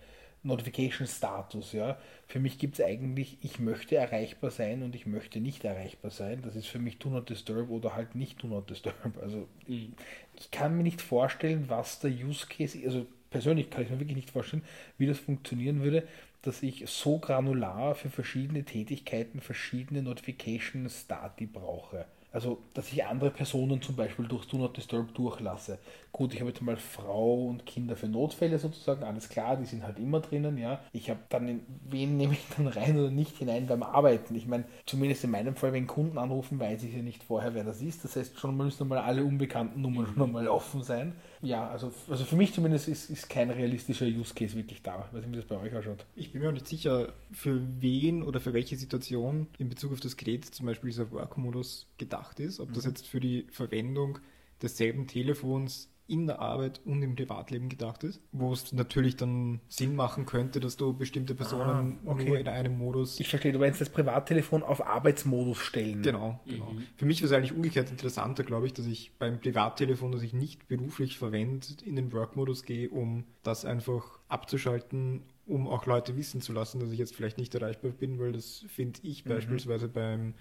[0.46, 1.74] Notification-Status.
[1.74, 1.98] Ja?
[2.28, 6.42] Für mich gibt es eigentlich, ich möchte erreichbar sein und ich möchte nicht erreichbar sein.
[6.44, 8.96] Das ist für mich Do Not Disturb oder halt nicht Do Not Disturb.
[9.22, 12.80] Also ich kann mir nicht vorstellen, was der Use Case.
[12.86, 14.64] Also persönlich kann ich mir wirklich nicht vorstellen,
[14.98, 16.08] wie das funktionieren würde,
[16.42, 22.06] dass ich so granular für verschiedene Tätigkeiten verschiedene Notification Stati brauche.
[22.36, 25.80] Also, dass ich andere Personen zum Beispiel durch Do Not Disturb durchlasse.
[26.12, 29.84] Gut, ich habe jetzt mal Frau und Kinder für Notfälle sozusagen, alles klar, die sind
[29.84, 30.82] halt immer drinnen, ja.
[30.92, 34.36] Ich habe dann, in, wen nehme ich dann rein oder nicht hinein beim Arbeiten?
[34.36, 37.64] Ich meine, zumindest in meinem Fall, wenn Kunden anrufen, weiß ich ja nicht vorher, wer
[37.64, 38.04] das ist.
[38.04, 41.16] Das heißt, schon müssen mal alle unbekannten Nummern schon mal offen sein.
[41.46, 45.06] Ja, also, also für mich zumindest ist, ist kein realistischer Use Case wirklich da.
[45.08, 46.06] Ich weiß nicht, wie das bei euch ausschaut.
[46.16, 50.00] Ich bin mir auch nicht sicher, für wen oder für welche Situation in Bezug auf
[50.00, 52.60] das Gerät zum Beispiel dieser Work-Modus gedacht ist.
[52.60, 54.18] Ob das jetzt für die Verwendung
[54.62, 59.96] desselben Telefons in der Arbeit und im Privatleben gedacht ist, wo es natürlich dann Sinn
[59.96, 62.26] machen könnte, dass du bestimmte Personen Ah, okay.
[62.26, 66.02] nur in einem Modus Ich verstehe, du meinst das Privattelefon auf Arbeitsmodus stellen.
[66.04, 66.72] Genau, genau.
[66.96, 70.34] Für mich wäre es eigentlich umgekehrt interessanter, glaube ich, dass ich beim Privattelefon, das ich
[70.34, 76.42] nicht beruflich verwende, in den Work-Modus gehe, um das einfach abzuschalten, um auch Leute wissen
[76.42, 80.34] zu lassen, dass ich jetzt vielleicht nicht erreichbar bin, weil das finde ich beispielsweise beim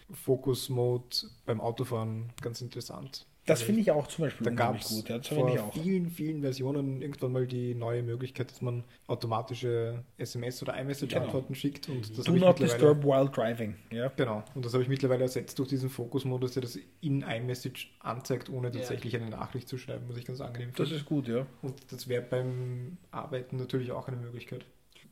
[0.45, 3.27] Focus-Mode beim Autofahren ganz interessant.
[3.47, 5.09] Das finde ich auch zum Beispiel Da gab unglaublich es gut.
[5.09, 5.73] Ja, das vor finde ich auch.
[5.73, 11.89] vielen, vielen Versionen irgendwann mal die neue Möglichkeit, dass man automatische SMS- oder iMessage-Antworten schickt.
[11.89, 13.77] Und das Do not disturb while driving.
[13.91, 14.09] Ja.
[14.17, 18.49] Genau, und das habe ich mittlerweile ersetzt durch diesen Fokus-Modus, der das in iMessage anzeigt,
[18.49, 21.01] ohne tatsächlich eine Nachricht zu schreiben, was ich ganz angenehm Das finde.
[21.03, 21.47] ist gut, ja.
[21.63, 24.65] Und das wäre beim Arbeiten natürlich auch eine Möglichkeit.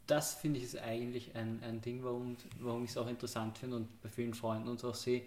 [0.07, 3.77] das finde ich ist eigentlich ein, ein Ding, warum, warum ich es auch interessant finde
[3.77, 5.23] und bei vielen Freunden uns auch sehe,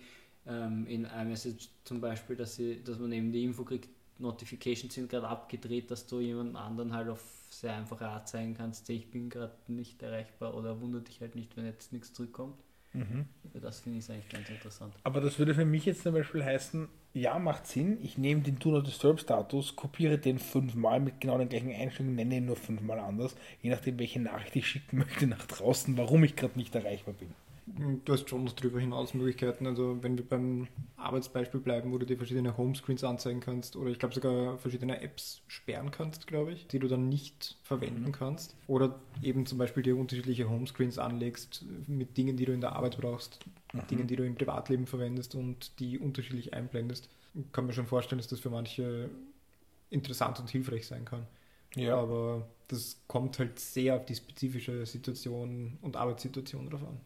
[0.48, 5.10] ähm, in iMessage zum Beispiel, dass, sie, dass man eben die Info kriegt, Notifications sind
[5.10, 9.30] gerade abgedreht, dass du jemand anderen halt auf sehr einfache Art zeigen kannst, ich bin
[9.30, 12.56] gerade nicht erreichbar oder wundert dich halt nicht, wenn jetzt nichts zurückkommt.
[13.54, 14.94] Ja, Das finde ich eigentlich ganz interessant.
[15.04, 18.58] Aber das würde für mich jetzt zum Beispiel heißen, ja, macht Sinn, ich nehme den
[18.60, 22.56] Do Not Disturb Status, kopiere den fünfmal mit genau den gleichen Einstellungen, nenne ihn nur
[22.56, 26.74] fünfmal anders, je nachdem, welche Nachricht ich schicken möchte nach draußen, warum ich gerade nicht
[26.76, 27.34] erreichbar bin.
[27.78, 29.68] Du hast schon noch darüber hinaus Möglichkeiten.
[29.68, 34.00] Also wenn wir beim Arbeitsbeispiel bleiben, wo du dir verschiedene Homescreens anzeigen kannst oder ich
[34.00, 38.56] glaube sogar verschiedene Apps sperren kannst, glaube ich, die du dann nicht verwenden kannst.
[38.68, 42.98] Oder eben zum Beispiel dir unterschiedliche Homescreens anlegst mit Dingen, die du in der Arbeit
[42.98, 43.40] brauchst,
[43.92, 47.10] Dingen, die du im Privatleben verwendest und die unterschiedlich einblendest.
[47.34, 49.10] Ich kann mir schon vorstellen, dass das für manche
[49.90, 51.28] interessant und hilfreich sein kann.
[51.76, 51.98] Ja.
[51.98, 57.02] Aber das kommt halt sehr auf die spezifische Situation und Arbeitssituation drauf an.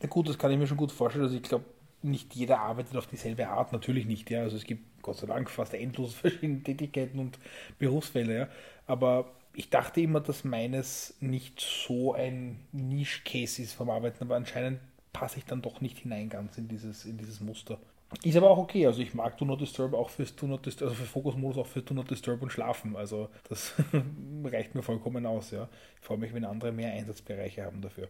[0.00, 1.24] Na gut, das kann ich mir schon gut vorstellen.
[1.24, 1.64] Also ich glaube,
[2.02, 4.42] nicht jeder arbeitet auf dieselbe Art, natürlich nicht, ja.
[4.42, 7.38] Also es gibt Gott sei Dank fast endlos verschiedene Tätigkeiten und
[7.78, 8.48] Berufsfelder, ja.
[8.86, 14.80] Aber ich dachte immer, dass meines nicht so ein Niche-Case ist vom Arbeiten, aber anscheinend
[15.12, 17.78] passe ich dann doch nicht hinein ganz in dieses, in dieses Muster.
[18.24, 20.90] Ist aber auch okay, also ich mag Do Not Disturb auch fürs Do Not Disturb,
[20.90, 22.94] also für Fokusmodus auch für Do Not Disturb und Schlafen.
[22.94, 23.74] Also das
[24.44, 25.68] reicht mir vollkommen aus, ja.
[25.98, 28.08] Ich freue mich, wenn andere mehr Einsatzbereiche haben dafür.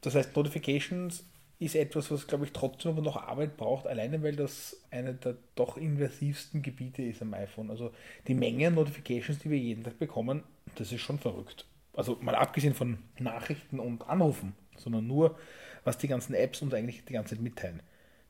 [0.00, 1.24] Das heißt, Notifications
[1.58, 5.36] ist etwas, was, glaube ich, trotzdem aber noch Arbeit braucht, alleine weil das eine der
[5.54, 7.70] doch inversivsten Gebiete ist am iPhone.
[7.70, 7.92] Also
[8.26, 10.42] die Menge an Notifications, die wir jeden Tag bekommen,
[10.76, 11.66] das ist schon verrückt.
[11.92, 15.38] Also mal abgesehen von Nachrichten und Anrufen, sondern nur,
[15.84, 17.82] was die ganzen Apps uns eigentlich die ganze Zeit mitteilen.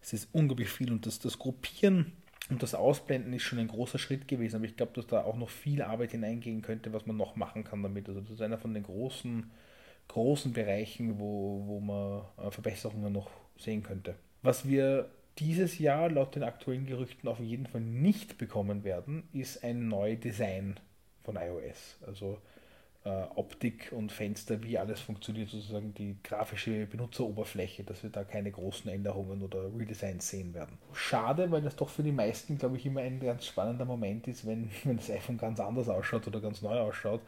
[0.03, 2.13] Es ist unglaublich viel und das, das Gruppieren
[2.49, 5.37] und das Ausblenden ist schon ein großer Schritt gewesen, aber ich glaube, dass da auch
[5.37, 8.09] noch viel Arbeit hineingehen könnte, was man noch machen kann damit.
[8.09, 9.49] Also das ist einer von den großen
[10.11, 14.17] großen Bereichen, wo, wo man äh, Verbesserungen noch sehen könnte.
[14.43, 19.63] Was wir dieses Jahr laut den aktuellen Gerüchten auf jeden Fall nicht bekommen werden, ist
[19.63, 20.81] ein neues Design
[21.23, 21.99] von iOS.
[22.07, 22.39] Also
[23.05, 28.51] äh, Optik und Fenster, wie alles funktioniert, sozusagen die grafische Benutzeroberfläche, dass wir da keine
[28.51, 30.77] großen Änderungen oder Redesigns sehen werden.
[30.93, 34.47] Schade, weil das doch für die meisten, glaube ich, immer ein ganz spannender Moment ist,
[34.47, 37.23] wenn, wenn das iPhone ganz anders ausschaut oder ganz neu ausschaut.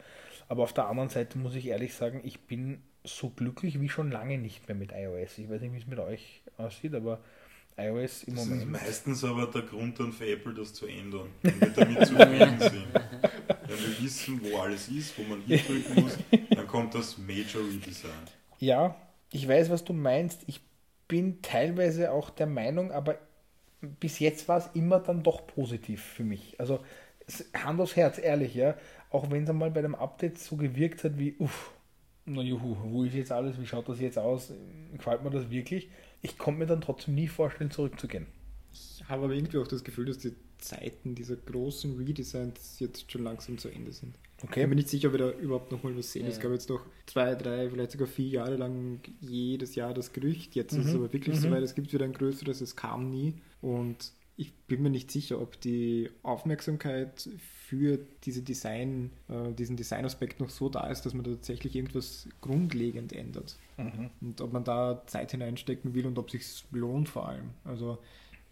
[0.47, 4.11] Aber auf der anderen Seite muss ich ehrlich sagen, ich bin so glücklich wie schon
[4.11, 5.37] lange nicht mehr mit iOS.
[5.37, 7.19] Ich weiß nicht, wie es mit euch aussieht, aber
[7.77, 8.63] iOS im Das Moment.
[8.63, 11.27] ist meistens aber der Grund dann für Apple, das zu ändern.
[11.41, 12.87] Wenn wir damit zufrieden sind.
[13.67, 16.17] Wenn wir wissen, wo alles ist, wo man hindrücken muss,
[16.49, 18.11] dann kommt das Major Redesign.
[18.59, 18.95] Ja,
[19.31, 20.41] ich weiß, was du meinst.
[20.47, 20.61] Ich
[21.07, 23.17] bin teilweise auch der Meinung, aber
[23.81, 26.59] bis jetzt war es immer dann doch positiv für mich.
[26.59, 26.83] Also
[27.53, 28.75] Hand aufs Herz, ehrlich, ja.
[29.13, 31.71] Auch wenn es einmal bei dem Update so gewirkt hat wie, uff,
[32.25, 34.51] na juhu, wo ist jetzt alles, wie schaut das jetzt aus,
[34.93, 35.89] gefällt mir das wirklich?
[36.21, 38.25] Ich konnte mir dann trotzdem nie vorstellen, zurückzugehen.
[38.73, 43.23] Ich habe aber irgendwie auch das Gefühl, dass die Zeiten dieser großen Redesigns jetzt schon
[43.23, 44.15] langsam zu Ende sind.
[44.37, 44.61] Ich Okay.
[44.61, 46.23] bin mir nicht sicher, ob wir da überhaupt nochmal was sehen.
[46.23, 46.29] Ja.
[46.29, 50.55] Es gab jetzt doch zwei, drei, vielleicht sogar vier Jahre lang jedes Jahr das Gerücht.
[50.55, 50.99] Jetzt ist es Mhm.
[50.99, 51.41] aber wirklich Mhm.
[51.41, 53.35] soweit, es gibt wieder ein größeres, es kam nie.
[53.61, 57.29] Und ich bin mir nicht sicher, ob die Aufmerksamkeit
[57.73, 62.27] für diese Design, äh, diesen Designaspekt noch so da ist, dass man da tatsächlich irgendwas
[62.39, 63.57] grundlegend ändert.
[63.77, 64.11] Mhm.
[64.21, 67.49] Und ob man da Zeit hineinstecken will und ob sich lohnt vor allem.
[67.63, 67.97] Also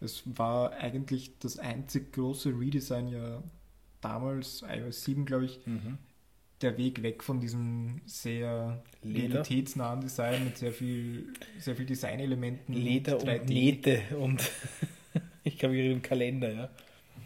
[0.00, 3.42] es war eigentlich das einzig große Redesign ja
[4.00, 5.98] damals, iOS 7 glaube ich, Mhm.
[6.60, 9.34] der Weg weg von diesem sehr Leder.
[9.34, 12.74] realitätsnahen Design mit sehr viel, sehr viel Designelementen.
[12.74, 13.44] Leder und 3D.
[13.46, 14.50] Nähte und
[15.44, 16.70] ich glaube, im Kalender, ja.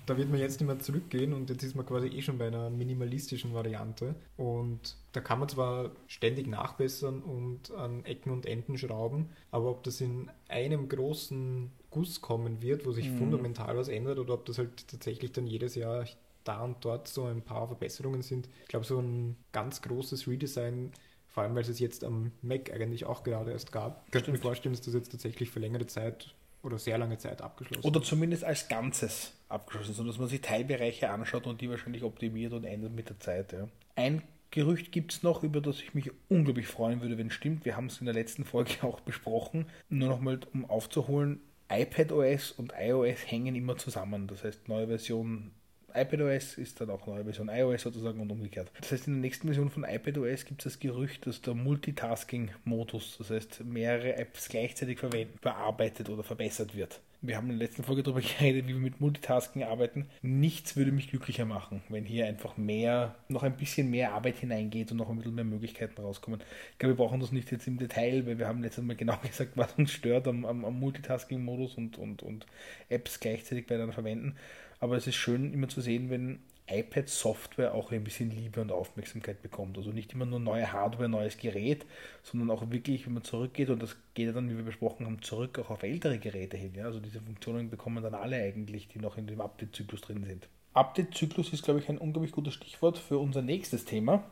[0.07, 2.47] Da wird man jetzt nicht mehr zurückgehen und jetzt ist man quasi eh schon bei
[2.47, 4.15] einer minimalistischen Variante.
[4.37, 9.83] Und da kann man zwar ständig nachbessern und an Ecken und Enden schrauben, aber ob
[9.83, 13.17] das in einem großen Guss kommen wird, wo sich Mhm.
[13.17, 16.05] fundamental was ändert, oder ob das halt tatsächlich dann jedes Jahr
[16.45, 18.49] da und dort so ein paar Verbesserungen sind.
[18.63, 20.93] Ich glaube, so ein ganz großes Redesign,
[21.27, 24.39] vor allem weil es es jetzt am Mac eigentlich auch gerade erst gab, könnte mir
[24.39, 26.35] vorstellen, dass das jetzt tatsächlich für längere Zeit
[26.67, 31.09] oder sehr lange Zeit abgeschlossen Oder zumindest als Ganzes abgeschlossen, sondern dass man sich Teilbereiche
[31.09, 33.53] anschaut und die wahrscheinlich optimiert und ändert mit der Zeit.
[33.53, 33.69] Ja.
[33.95, 37.65] Ein Gerücht gibt es noch, über das ich mich unglaublich freuen würde, wenn es stimmt.
[37.65, 39.67] Wir haben es in der letzten Folge auch besprochen.
[39.89, 44.27] Nur nochmal, um aufzuholen, iPadOS und iOS hängen immer zusammen.
[44.27, 45.53] Das heißt, neue Version
[45.97, 48.71] iPadOS ist dann auch neue Version iOS sozusagen und umgekehrt.
[48.81, 53.17] Das heißt, in der nächsten Version von iPadOS gibt es das Gerücht, dass der Multitasking-Modus,
[53.19, 57.01] das heißt mehrere Apps gleichzeitig verwenden, bearbeitet oder verbessert wird.
[57.23, 60.07] Wir haben in der letzten Folge darüber geredet, wie wir mit Multitasking arbeiten.
[60.23, 64.91] Nichts würde mich glücklicher machen, wenn hier einfach mehr, noch ein bisschen mehr Arbeit hineingeht
[64.91, 66.41] und noch ein bisschen mehr Möglichkeiten rauskommen.
[66.73, 69.17] Ich glaube, wir brauchen das nicht jetzt im Detail, weil wir haben letztes Mal genau
[69.23, 72.47] gesagt, was uns stört am, am, am Multitasking-Modus und, und, und
[72.89, 74.37] Apps gleichzeitig beieinander verwenden.
[74.81, 79.41] Aber es ist schön, immer zu sehen, wenn iPad-Software auch ein bisschen Liebe und Aufmerksamkeit
[79.41, 79.79] bekommt.
[79.79, 81.87] Also nicht immer nur neue Hardware, neues Gerät,
[82.23, 85.23] sondern auch wirklich, wenn man zurückgeht, und das geht ja dann, wie wir besprochen haben,
[85.23, 86.73] zurück auch auf ältere Geräte hin.
[86.75, 86.87] Ja?
[86.87, 90.49] Also diese Funktionen bekommen dann alle eigentlich, die noch in dem Update-Zyklus drin sind.
[90.75, 94.25] Update-Zyklus ist, glaube ich, ein unglaublich gutes Stichwort für unser nächstes Thema.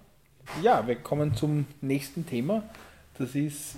[0.63, 2.69] Ja, wir kommen zum nächsten Thema.
[3.17, 3.77] Das ist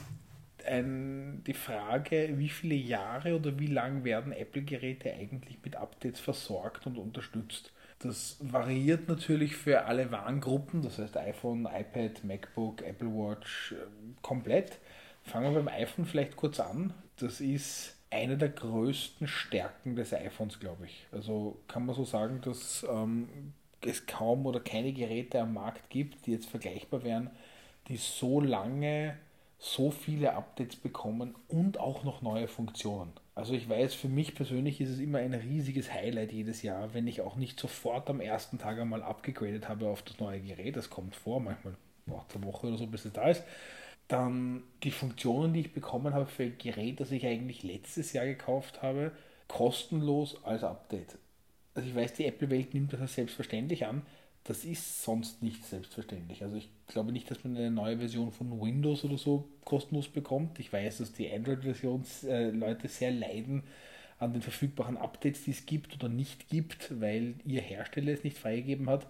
[0.67, 6.87] ein, die Frage, wie viele Jahre oder wie lang werden Apple-Geräte eigentlich mit Updates versorgt
[6.87, 7.73] und unterstützt.
[8.01, 13.77] Das variiert natürlich für alle Warengruppen, das heißt iPhone, iPad, MacBook, Apple Watch äh,
[14.21, 14.79] komplett.
[15.23, 16.93] Fangen wir beim iPhone vielleicht kurz an.
[17.19, 21.07] Das ist eine der größten Stärken des iPhones, glaube ich.
[21.11, 26.27] Also kann man so sagen, dass ähm, es kaum oder keine Geräte am Markt gibt,
[26.27, 27.31] die jetzt vergleichbar wären,
[27.89, 29.17] die so lange
[29.59, 33.13] so viele Updates bekommen und auch noch neue Funktionen.
[33.35, 37.07] Also ich weiß, für mich persönlich ist es immer ein riesiges Highlight jedes Jahr, wenn
[37.07, 40.77] ich auch nicht sofort am ersten Tag einmal abgegradet habe auf das neue Gerät.
[40.77, 41.75] Das kommt vor, manchmal
[42.07, 43.45] braucht es eine Woche oder so, bis es da ist.
[44.09, 48.25] Dann die Funktionen, die ich bekommen habe für ein Gerät, das ich eigentlich letztes Jahr
[48.25, 49.13] gekauft habe,
[49.49, 51.19] kostenlos als Update.
[51.75, 54.03] Also ich weiß, die Apple-Welt nimmt das als selbstverständlich an.
[54.49, 56.43] Das ist sonst nicht selbstverständlich.
[56.45, 60.61] Also ich glaube nicht, dass man eine neue Version von Windows oder so kostenlos bekommt.
[60.61, 63.65] Ich weiß, dass die Android-Versions-Leute sehr leiden
[64.19, 68.39] an den verfügbaren Updates, die es gibt oder nicht gibt, weil ihr Hersteller es nicht
[68.39, 69.09] freigegeben hat.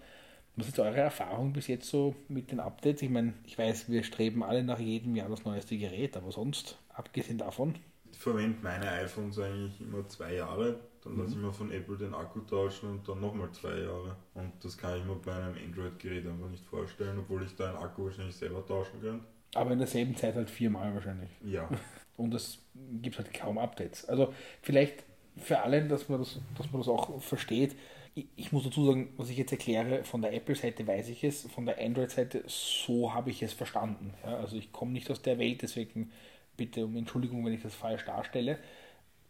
[0.56, 3.02] Was ist eure Erfahrung bis jetzt so mit den Updates?
[3.02, 6.78] Ich meine, ich weiß, wir streben alle nach jedem Jahr das neueste Gerät, aber sonst,
[6.88, 7.74] abgesehen davon,
[8.16, 10.80] Ich verwende meine iPhones eigentlich immer zwei Jahre.
[11.06, 14.16] Dann lasse ich mir von Apple den Akku tauschen und dann nochmal zwei Jahre.
[14.34, 17.78] Und das kann ich mir bei einem Android-Gerät einfach nicht vorstellen, obwohl ich da einen
[17.78, 19.24] Akku wahrscheinlich selber tauschen könnte.
[19.54, 21.30] aber in derselben Zeit halt viermal wahrscheinlich.
[21.44, 21.68] Ja,
[22.16, 22.58] Und es
[23.02, 24.06] gibt halt kaum Updates.
[24.08, 25.04] Also vielleicht
[25.36, 27.76] für alle, dass man das, dass man das auch versteht.
[28.14, 31.42] Ich, ich muss dazu sagen, was ich jetzt erkläre, von der Apple-Seite weiß ich es,
[31.50, 34.14] von der Android-Seite, so habe ich es verstanden.
[34.24, 36.10] Ja, also ich komme nicht aus der Welt, deswegen
[36.56, 38.58] bitte um Entschuldigung, wenn ich das falsch darstelle.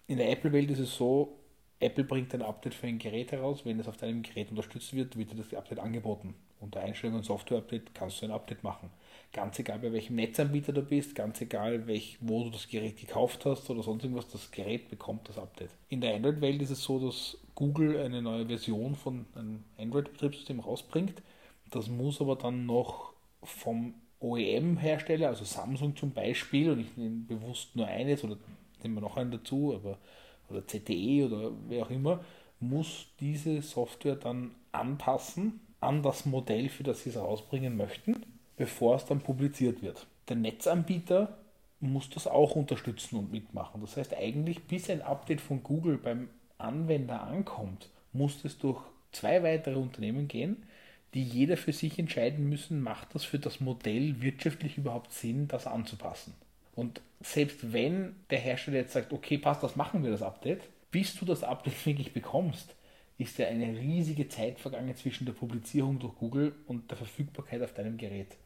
[0.06, 1.36] In der Apple-Welt ist es so,
[1.78, 3.64] Apple bringt ein Update für ein Gerät heraus.
[3.64, 6.34] Wenn es auf deinem Gerät unterstützt wird, wird dir das Update angeboten.
[6.58, 8.90] Unter Einstellungen Software-Update kannst du ein Update machen.
[9.32, 13.44] Ganz egal, bei welchem Netzanbieter du bist, ganz egal, welch, wo du das Gerät gekauft
[13.44, 15.70] hast oder sonst irgendwas, das Gerät bekommt das Update.
[15.90, 21.20] In der Android-Welt ist es so, dass Google eine neue Version von einem Android-Betriebssystem rausbringt.
[21.70, 23.12] Das muss aber dann noch
[23.42, 28.38] vom OEM-Hersteller, also Samsung zum Beispiel, und ich nehme bewusst nur eines oder
[28.82, 29.98] nehmen wir noch einen dazu, aber
[30.50, 32.20] oder CTE oder wer auch immer,
[32.60, 38.16] muss diese Software dann anpassen an das Modell, für das sie es rausbringen möchten,
[38.56, 40.06] bevor es dann publiziert wird.
[40.28, 41.36] Der Netzanbieter
[41.80, 43.80] muss das auch unterstützen und mitmachen.
[43.80, 46.28] Das heißt eigentlich, bis ein Update von Google beim
[46.58, 48.80] Anwender ankommt, muss es durch
[49.12, 50.62] zwei weitere Unternehmen gehen,
[51.14, 55.66] die jeder für sich entscheiden müssen, macht das für das Modell wirtschaftlich überhaupt Sinn, das
[55.66, 56.34] anzupassen.
[56.74, 61.14] Und selbst wenn der Hersteller jetzt sagt, okay, passt, das machen wir das Update, bis
[61.16, 62.74] du das Update wirklich bekommst,
[63.18, 67.72] ist ja eine riesige Zeit vergangen zwischen der Publizierung durch Google und der Verfügbarkeit auf
[67.72, 68.36] deinem Gerät.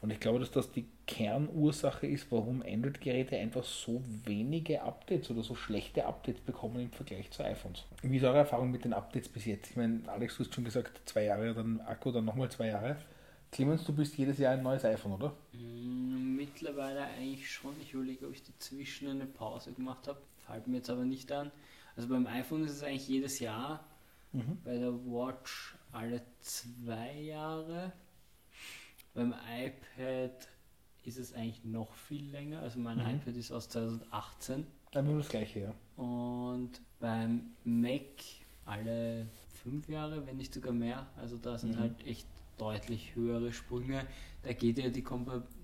[0.00, 5.44] Und ich glaube, dass das die Kernursache ist, warum Android-Geräte einfach so wenige Updates oder
[5.44, 7.84] so schlechte Updates bekommen im Vergleich zu iPhones.
[8.02, 9.70] Wie ist eure Erfahrung mit den Updates bis jetzt?
[9.70, 12.96] Ich meine, Alex, du hast schon gesagt, zwei Jahre, dann Akku, dann nochmal zwei Jahre.
[13.52, 15.34] Clemens, du bist jedes Jahr ein neues iPhone, oder?
[15.52, 16.11] Mm,
[16.52, 17.74] Mittlerweile eigentlich schon.
[17.80, 20.20] Ich überlege, ob ich dazwischen eine Pause gemacht habe.
[20.46, 21.50] Fällt mir jetzt aber nicht an.
[21.96, 23.84] Also beim iPhone ist es eigentlich jedes Jahr.
[24.32, 24.58] Mhm.
[24.64, 27.92] Bei der Watch alle zwei Jahre.
[29.14, 30.48] Beim iPad
[31.04, 32.60] ist es eigentlich noch viel länger.
[32.60, 33.16] Also mein Mhm.
[33.16, 34.66] iPad ist aus 2018.
[34.92, 35.74] Dann wir das gleiche, ja.
[36.02, 38.02] Und beim Mac
[38.66, 39.26] alle
[39.62, 41.06] fünf Jahre, wenn nicht sogar mehr.
[41.16, 41.80] Also da sind Mhm.
[41.80, 42.26] halt echt
[42.58, 44.06] deutlich höhere Sprünge.
[44.42, 45.02] Da geht ja die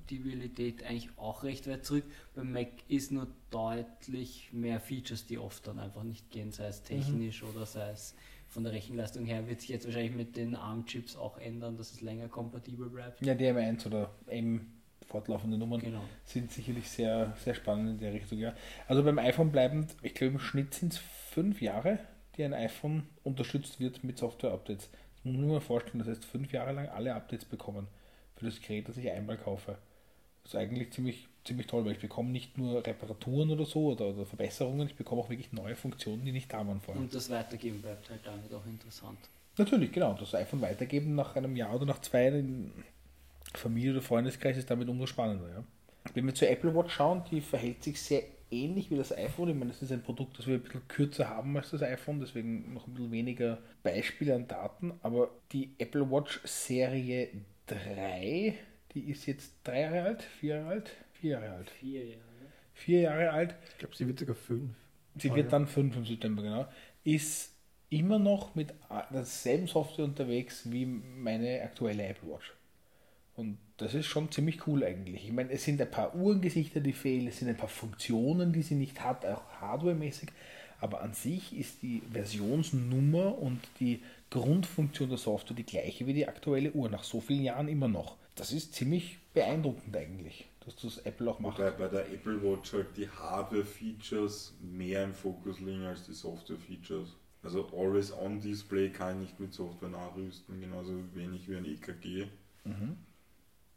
[0.09, 2.05] Kompatibilität eigentlich auch recht weit zurück.
[2.35, 6.83] Beim Mac ist nur deutlich mehr Features, die oft dann einfach nicht gehen, sei es
[6.83, 8.15] technisch oder sei es
[8.49, 9.47] von der Rechenleistung her.
[9.49, 13.25] Wird sich jetzt wahrscheinlich mit den ARM-Chips auch ändern, dass es länger kompatibel bleibt.
[13.25, 14.73] Ja, die M1 oder M
[15.07, 16.05] fortlaufende Nummern Genau.
[16.25, 18.55] sind sicherlich sehr, sehr spannend in der Richtung, ja.
[18.87, 21.99] Also beim iPhone bleibend, ich glaube im Schnitt sind es fünf Jahre,
[22.37, 24.91] die ein iPhone unterstützt wird mit Software-Updates.
[25.25, 27.87] Nur mal vorstellen, das heißt fünf Jahre lang alle Updates bekommen
[28.37, 29.79] für das Gerät, das ich einmal kaufe.
[30.49, 34.07] Das ist eigentlich ziemlich, ziemlich toll, weil ich bekomme nicht nur Reparaturen oder so oder,
[34.07, 37.03] oder Verbesserungen, ich bekomme auch wirklich neue Funktionen, die nicht da waren vorher.
[37.03, 39.19] Und das Weitergeben bleibt halt damit auch interessant.
[39.59, 40.15] Natürlich, genau.
[40.15, 42.73] Das iPhone weitergeben nach einem Jahr oder nach zwei in
[43.53, 45.51] Familie oder Freundeskreis ist damit umso spannender.
[45.51, 45.65] Ja.
[46.15, 49.51] Wenn wir zur Apple Watch schauen, die verhält sich sehr ähnlich wie das iPhone.
[49.51, 52.21] Ich meine, das ist ein Produkt, das wir ein bisschen kürzer haben als das iPhone,
[52.21, 54.93] deswegen noch ein bisschen weniger Beispiele an Daten.
[55.03, 57.29] Aber die Apple Watch Serie
[57.67, 58.55] 3,
[59.03, 62.53] die ist jetzt drei Jahre alt, vier Jahre alt, vier Jahre alt, Vier Jahre.
[62.75, 63.55] vier Jahre alt.
[63.73, 64.71] Ich glaube, sie wird sogar fünf.
[65.17, 65.51] Sie Ah, wird ja.
[65.51, 66.69] dann 5 im September, genau.
[67.05, 67.53] Ist
[67.91, 68.75] immer noch mit
[69.11, 72.53] derselben Software unterwegs wie meine aktuelle Apple Watch.
[73.35, 75.25] Und das ist schon ziemlich cool eigentlich.
[75.27, 78.63] Ich meine, es sind ein paar Uhrengesichter, die fehlen, es sind ein paar Funktionen, die
[78.63, 80.31] sie nicht hat, auch hardwaremäßig.
[80.81, 86.29] Aber an sich ist die Versionsnummer und die Grundfunktion der Software die gleiche wie die
[86.29, 88.17] aktuelle Uhr, nach so vielen Jahren immer noch.
[88.35, 91.59] Das ist ziemlich beeindruckend eigentlich, dass das Apple auch macht.
[91.59, 97.17] Wobei bei der Apple Watch halt die Hardware-Features mehr im Fokus liegen als die Software-Features.
[97.43, 102.27] Also Always-On-Display kann ich nicht mit Software nachrüsten, genauso wenig wie ein EKG.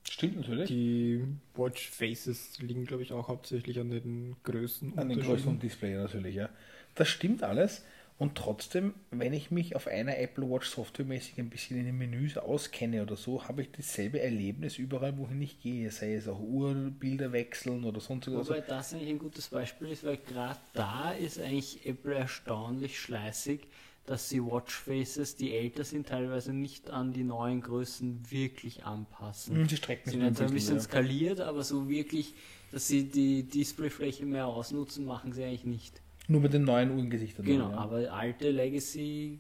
[0.09, 0.67] Stimmt natürlich.
[0.67, 1.23] Die
[1.55, 4.97] Watch Faces liegen, glaube ich, auch hauptsächlich an den Größen.
[4.97, 6.49] An den größeren Display natürlich, ja.
[6.95, 7.85] Das stimmt alles.
[8.21, 12.37] Und trotzdem, wenn ich mich auf einer Apple Watch softwaremäßig ein bisschen in den Menüs
[12.37, 15.89] auskenne oder so, habe ich dasselbe Erlebnis überall, wohin ich gehe.
[15.89, 18.47] Sei es auch Uhrbilder wechseln oder sonst was.
[18.47, 23.61] Wobei das eigentlich ein gutes Beispiel ist, weil gerade da ist eigentlich Apple erstaunlich schleißig,
[24.05, 29.55] dass sie Watchfaces, die älter sind, teilweise nicht an die neuen Größen wirklich anpassen.
[29.55, 30.81] Hm, Sie strecken sind jetzt ein bisschen ja.
[30.81, 32.35] skaliert, aber so wirklich,
[32.71, 36.01] dass sie die Displayfläche mehr ausnutzen, machen sie eigentlich nicht.
[36.27, 37.45] Nur mit den neuen Uhrengesichtern.
[37.45, 37.77] Genau, ja.
[37.77, 39.39] aber alte Legacy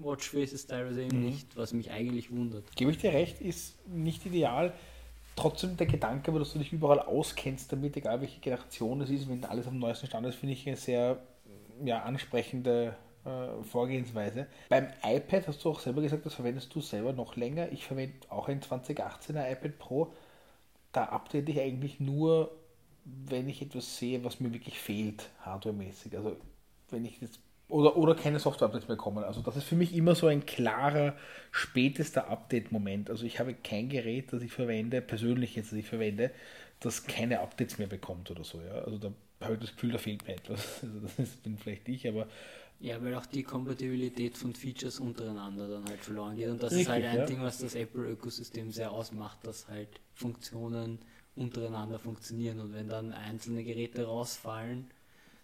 [0.00, 1.24] Watchfaces teilweise eben Mhm.
[1.26, 2.64] nicht, was mich eigentlich wundert.
[2.76, 4.72] Gebe ich dir recht, ist nicht ideal.
[5.34, 9.28] Trotzdem der Gedanke, aber dass du dich überall auskennst damit, egal welche Generation es ist,
[9.28, 11.18] wenn alles am neuesten Stand ist, finde ich eine sehr
[11.84, 14.46] ja, ansprechende äh, Vorgehensweise.
[14.68, 17.70] Beim iPad hast du auch selber gesagt, das verwendest du selber noch länger.
[17.72, 20.12] Ich verwende auch ein 2018er iPad Pro.
[20.92, 22.50] Da update ich eigentlich nur,
[23.28, 26.16] wenn ich etwas sehe, was mir wirklich fehlt, hardwaremäßig.
[26.16, 26.36] Also
[26.90, 29.24] wenn ich jetzt oder, oder keine Software-Updates mehr kommen.
[29.24, 31.16] Also das ist für mich immer so ein klarer,
[31.50, 33.10] spätester Update-Moment.
[33.10, 36.30] Also ich habe kein Gerät, das ich verwende, persönlich jetzt, das ich verwende,
[36.80, 38.62] das keine Updates mehr bekommt oder so.
[38.62, 38.72] Ja?
[38.84, 40.82] Also da habe ich das Gefühl, da fehlt mir etwas.
[40.82, 42.26] Also das ist, bin vielleicht ich, aber
[42.80, 46.48] Ja, weil auch die Kompatibilität von Features untereinander dann halt verloren geht.
[46.48, 47.26] Und das Richtig, ist halt ein ja.
[47.26, 51.00] Ding, was das Apple-Ökosystem sehr ausmacht, dass halt Funktionen
[51.38, 52.60] untereinander funktionieren.
[52.60, 54.90] Und wenn dann einzelne Geräte rausfallen,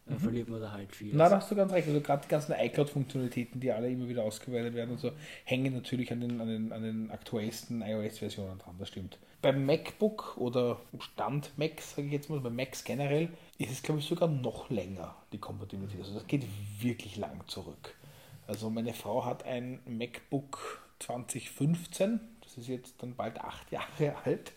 [0.06, 1.12] dann verliert man da halt viel.
[1.12, 1.18] Mhm.
[1.18, 1.88] Na, da hast du ganz recht.
[1.88, 5.12] Also gerade die ganzen iCloud-Funktionalitäten, die alle immer wieder ausgeweitet werden und so,
[5.44, 9.18] hängen natürlich an den, an den, an den aktuellsten iOS-Versionen dran, das stimmt.
[9.40, 13.28] Beim MacBook oder Stand Mac, sage ich jetzt mal, bei Macs generell,
[13.58, 16.00] ist es, glaube ich, sogar noch länger, die Kompatibilität.
[16.00, 16.44] Also das geht
[16.80, 17.94] wirklich lang zurück.
[18.46, 24.52] Also meine Frau hat ein MacBook 2015, das ist jetzt dann bald acht Jahre alt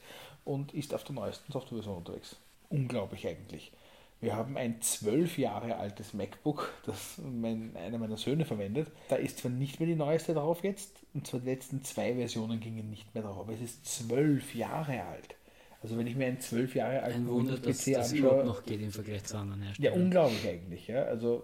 [0.47, 2.37] und ist auf der neuesten Softwareversion unterwegs.
[2.69, 3.71] Unglaublich eigentlich.
[4.19, 8.89] Wir haben ein zwölf Jahre altes MacBook, das mein, einer meiner Söhne verwendet.
[9.09, 12.59] Da ist zwar nicht mehr die neueste drauf jetzt, und zwar die letzten zwei Versionen
[12.59, 15.35] gingen nicht mehr drauf, aber es ist zwölf Jahre alt.
[15.83, 18.55] Also wenn ich mir einen zwölf Jahre alten ein Wunder, dass PC das überhaupt anschaue,
[18.55, 20.01] noch geht im Vergleich zu anderen ja Herstellern.
[20.01, 20.87] unglaublich eigentlich.
[20.87, 21.03] Ja?
[21.03, 21.43] Also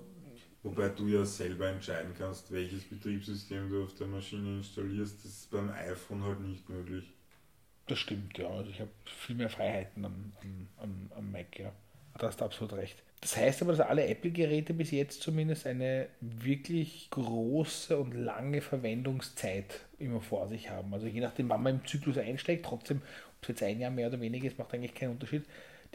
[0.63, 5.17] Wobei du ja selber entscheiden kannst, welches Betriebssystem du auf der Maschine installierst.
[5.23, 7.13] Das ist beim iPhone halt nicht möglich.
[7.87, 8.47] Das stimmt, ja.
[8.47, 10.33] Also ich habe viel mehr Freiheiten am,
[10.77, 11.71] am, am, Mac, ja.
[12.17, 13.01] Da hast du absolut recht.
[13.21, 19.79] Das heißt aber, dass alle Apple-Geräte bis jetzt zumindest eine wirklich große und lange Verwendungszeit
[19.97, 20.93] immer vor sich haben.
[20.93, 24.07] Also je nachdem, wann man im Zyklus einsteigt, trotzdem, ob es jetzt ein Jahr mehr
[24.07, 25.45] oder weniger ist, macht eigentlich keinen Unterschied.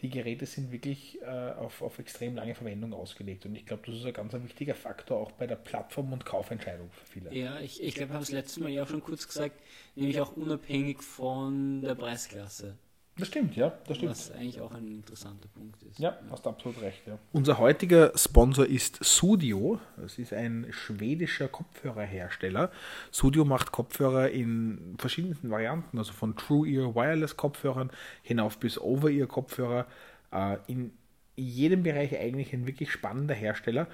[0.01, 3.45] Die Geräte sind wirklich äh, auf, auf extrem lange Verwendung ausgelegt.
[3.45, 6.89] Und ich glaube, das ist ein ganz wichtiger Faktor auch bei der Plattform- und Kaufentscheidung
[6.91, 7.33] für viele.
[7.33, 9.59] Ja, ich, ich glaube, ich habe es letztes Mal ja auch schon kurz gesagt,
[9.95, 12.77] nämlich auch unabhängig von der Preisklasse.
[13.19, 14.11] Das stimmt, ja, das stimmt.
[14.11, 15.99] Was eigentlich auch ein interessanter Punkt ist.
[15.99, 17.05] Ja, hast absolut recht.
[17.05, 17.19] Ja.
[17.33, 19.79] Unser heutiger Sponsor ist Sudio.
[19.97, 22.71] Das ist ein schwedischer Kopfhörerhersteller.
[23.11, 27.91] Sudio macht Kopfhörer in verschiedensten Varianten, also von True Ear Wireless Kopfhörern
[28.23, 29.85] hinauf bis Over Ear Kopfhörer.
[30.31, 30.91] Äh, in
[31.35, 33.87] jedem Bereich eigentlich ein wirklich spannender Hersteller.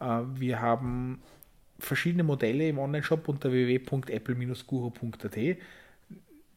[0.00, 1.22] Äh, wir haben
[1.78, 5.58] verschiedene Modelle im Onlineshop unter www.apple-guru.at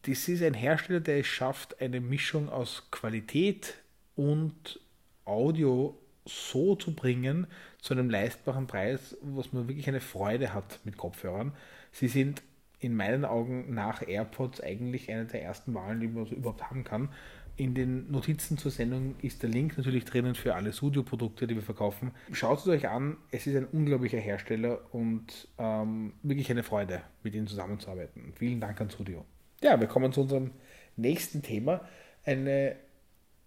[0.04, 3.76] das ist ein Hersteller, der es schafft, eine Mischung aus Qualität
[4.16, 4.80] und
[5.26, 7.48] Audio so zu bringen,
[7.80, 11.54] zu einem leistbaren Preis, was man wirklich eine Freude hat mit Kopfhörern.
[11.92, 12.42] Sie sind
[12.80, 16.84] in meinen Augen nach AirPods eigentlich eine der ersten Wahlen, die man so überhaupt haben
[16.84, 17.10] kann.
[17.58, 21.62] In den Notizen zur Sendung ist der Link natürlich drinnen für alle Studio-Produkte, die wir
[21.62, 22.12] verkaufen.
[22.32, 27.36] Schaut es euch an, es ist ein unglaublicher Hersteller und ähm, wirklich eine Freude, mit
[27.36, 28.34] ihnen zusammenzuarbeiten.
[28.36, 29.26] Vielen Dank an Studio.
[29.64, 30.52] Ja, wir kommen zu unserem
[30.98, 31.82] nächsten Thema.
[32.26, 32.76] Eine,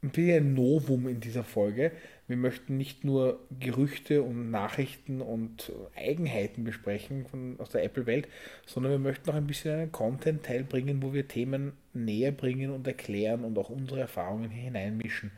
[0.03, 1.91] ein bisschen ein Novum in dieser Folge.
[2.29, 8.29] Wir möchten nicht nur Gerüchte und Nachrichten und Eigenheiten besprechen von, aus der Apple-Welt,
[8.65, 12.87] sondern wir möchten auch ein bisschen einen Content-Teil bringen, wo wir Themen näher bringen und
[12.87, 15.33] erklären und auch unsere Erfahrungen hier hineinmischen.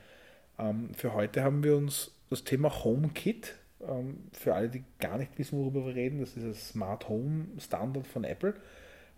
[0.58, 3.54] Ähm, für heute haben wir uns das Thema HomeKit,
[3.88, 7.46] ähm, für alle, die gar nicht wissen, worüber wir reden, das ist das Smart Home
[7.58, 8.54] Standard von Apple,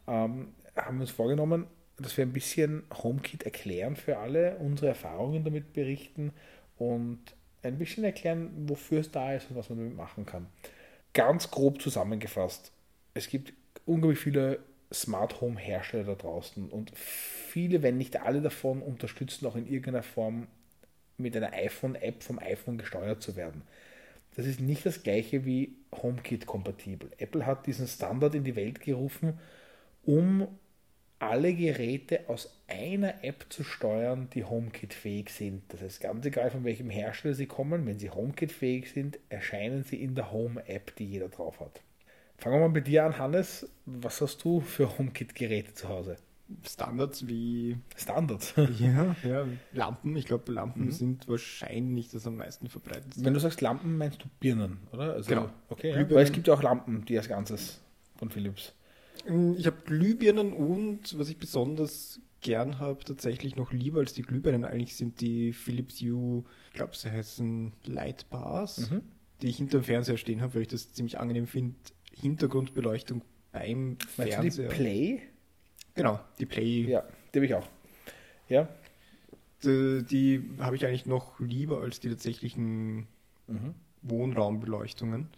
[0.06, 0.48] ähm,
[0.86, 1.66] haben wir uns vorgenommen,
[1.98, 6.32] dass wir ein bisschen HomeKit erklären für alle, unsere Erfahrungen damit berichten
[6.76, 7.18] und
[7.62, 10.46] ein bisschen erklären, wofür es da ist und was man damit machen kann.
[11.12, 12.72] Ganz grob zusammengefasst,
[13.14, 13.52] es gibt
[13.84, 14.60] unglaublich viele
[14.92, 20.02] Smart Home Hersteller da draußen und viele, wenn nicht alle davon, unterstützen auch in irgendeiner
[20.02, 20.46] Form
[21.16, 23.62] mit einer iPhone-App vom iPhone gesteuert zu werden.
[24.36, 27.10] Das ist nicht das gleiche wie HomeKit kompatibel.
[27.18, 29.38] Apple hat diesen Standard in die Welt gerufen,
[30.04, 30.46] um
[31.18, 35.62] alle Geräte aus einer App zu steuern, die HomeKit-fähig sind.
[35.68, 40.02] Das heißt, ganz egal von welchem Hersteller sie kommen, wenn sie HomeKit-fähig sind, erscheinen sie
[40.02, 41.82] in der Home-App, die jeder drauf hat.
[42.36, 43.68] Fangen wir mal bei dir an, Hannes.
[43.84, 46.18] Was hast du für HomeKit-Geräte zu Hause?
[46.66, 48.54] Standards wie Standards.
[48.78, 50.16] ja, ja, Lampen.
[50.16, 53.12] Ich glaube, Lampen sind wahrscheinlich das am meisten verbreitet.
[53.16, 55.14] Wenn du sagst Lampen, meinst du Birnen, oder?
[55.14, 55.50] Also, Genau.
[55.68, 56.10] Okay, ja.
[56.10, 57.80] Weil es gibt ja auch Lampen, die als Ganzes
[58.16, 58.72] von Philips.
[59.58, 64.64] Ich habe Glühbirnen und was ich besonders gern habe, tatsächlich noch lieber als die Glühbirnen
[64.64, 69.02] eigentlich sind die Philips Hue, ich glaube sie heißen Light Bars, Mhm.
[69.42, 71.74] die ich hinter dem Fernseher stehen habe, weil ich das ziemlich angenehm finde.
[72.20, 73.22] Hintergrundbeleuchtung
[73.52, 74.68] beim Meinst du die Fernseher.
[74.68, 75.22] Play?
[75.94, 76.82] genau, die Play.
[76.84, 77.04] Ja,
[77.34, 77.68] die habe ich auch.
[78.48, 78.68] Ja.
[79.64, 83.08] Die, die habe ich eigentlich noch lieber als die tatsächlichen
[83.48, 83.74] Mhm.
[84.02, 85.28] Wohnraumbeleuchtungen,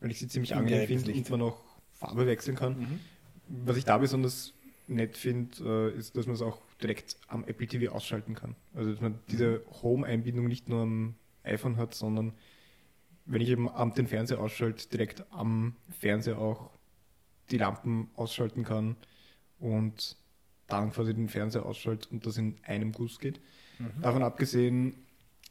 [0.00, 1.60] weil ich sie ziemlich angenehm finde und man auch
[1.92, 3.00] Farbe wechseln kann.
[3.48, 4.54] Was ich da besonders
[4.86, 8.56] nett finde, äh, ist, dass man es auch direkt am Apple TV ausschalten kann.
[8.74, 12.32] Also dass man diese Home-Einbindung nicht nur am iPhone hat, sondern
[13.26, 16.70] wenn ich eben am den Fernseher ausschalte, direkt am Fernseher auch
[17.50, 18.96] die Lampen ausschalten kann
[19.58, 20.16] und
[20.66, 23.40] dann quasi den Fernseher ausschalte und das in einem Guss geht.
[24.02, 24.94] Davon abgesehen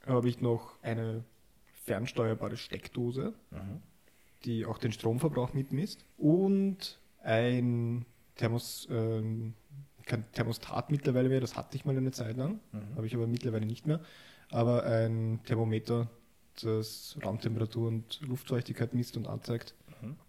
[0.06, 1.24] habe ich noch eine
[1.86, 3.34] fernsteuerbare Steckdose,
[4.46, 6.06] die auch den Stromverbrauch mitmisst.
[6.18, 8.06] Und ein
[8.36, 9.54] Thermos, ähm,
[10.06, 12.60] kein Thermostat mittlerweile mehr, das hatte ich mal eine Zeit lang,
[12.96, 14.00] habe ich aber mittlerweile nicht mehr.
[14.50, 16.10] Aber ein Thermometer,
[16.64, 19.76] das Raumtemperatur und Luftfeuchtigkeit misst und anzeigt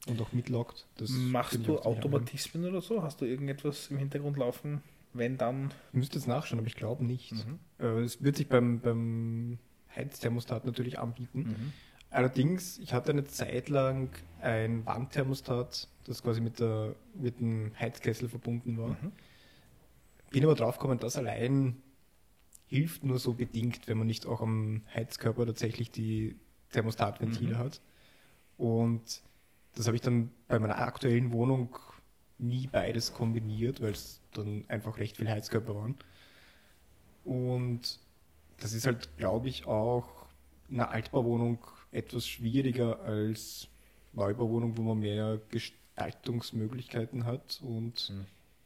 [0.08, 0.86] und auch mitloggt.
[0.96, 1.78] Das Machst du.
[1.78, 3.02] Automatismen oder so?
[3.02, 4.82] Hast du irgendetwas im Hintergrund laufen?
[5.12, 5.70] Wenn dann.
[5.92, 7.32] Ich müsste jetzt nachschauen, aber ich glaube nicht.
[7.78, 9.58] Äh, Es wird sich beim, beim
[9.94, 11.72] Heizthermostat natürlich anbieten.
[12.10, 14.08] Allerdings, ich hatte eine Zeit lang
[14.40, 18.96] ein Wandthermostat, das quasi mit, der, mit dem Heizkessel verbunden war.
[20.30, 21.76] Bin aber draufgekommen, das allein
[22.66, 26.36] hilft nur so bedingt, wenn man nicht auch am Heizkörper tatsächlich die
[26.72, 27.80] Thermostatventile hat.
[28.58, 29.22] Und
[29.74, 31.76] das habe ich dann bei meiner aktuellen Wohnung
[32.38, 35.96] nie beides kombiniert, weil es dann einfach recht viel Heizkörper waren.
[37.24, 38.00] Und
[38.58, 40.26] das ist halt, glaube ich, auch
[40.68, 41.58] in einer Altbauwohnung
[41.90, 43.68] etwas schwieriger als
[44.12, 45.40] Neubauwohnung, wo man mehr
[45.98, 48.12] Gestaltungsmöglichkeiten hat und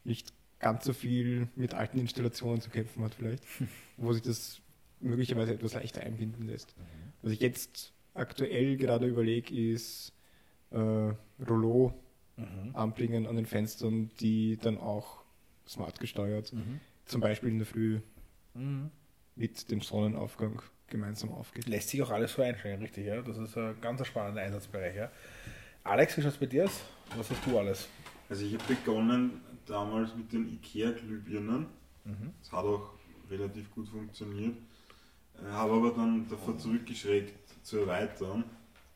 [0.04, 3.44] nicht ganz so viel mit alten Installationen zu kämpfen hat vielleicht,
[3.96, 4.60] wo sich das
[5.00, 6.74] möglicherweise etwas leichter einbinden lässt.
[7.22, 10.12] Was ich jetzt aktuell gerade überlege, ist
[10.70, 11.12] äh,
[11.48, 11.94] Rollo
[12.72, 15.22] anbringen an den Fenstern, die dann auch
[15.68, 16.52] smart gesteuert,
[17.04, 18.00] zum Beispiel in der Früh
[19.36, 21.66] mit dem Sonnenaufgang gemeinsam aufgeht.
[21.68, 23.22] Lässt sich auch alles so einstellen, richtig, ja?
[23.22, 25.10] Das ist ein ganz spannender Einsatzbereich, ja?
[25.84, 26.80] Alex, wie schaut es bei dir aus?
[27.16, 27.88] Was hast du alles?
[28.28, 31.66] Also ich habe begonnen damals mit den IKEA-Glühbirnen.
[32.40, 32.90] Das hat auch
[33.30, 34.56] relativ gut funktioniert.
[35.40, 38.44] Äh, Habe aber dann davor zurückgeschreckt zu erweitern,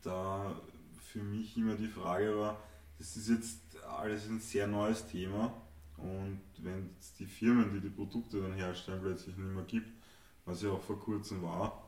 [0.03, 0.59] da
[0.99, 2.57] für mich immer die Frage war,
[2.97, 5.53] das ist jetzt alles ein sehr neues Thema
[5.97, 9.89] und wenn es die Firmen, die die Produkte dann herstellen, plötzlich nicht mehr gibt,
[10.45, 11.86] was ja auch vor kurzem war,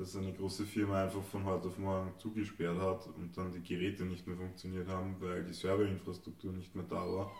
[0.00, 4.04] dass eine große Firma einfach von heute auf morgen zugesperrt hat und dann die Geräte
[4.04, 7.30] nicht mehr funktioniert haben, weil die Serverinfrastruktur nicht mehr da war.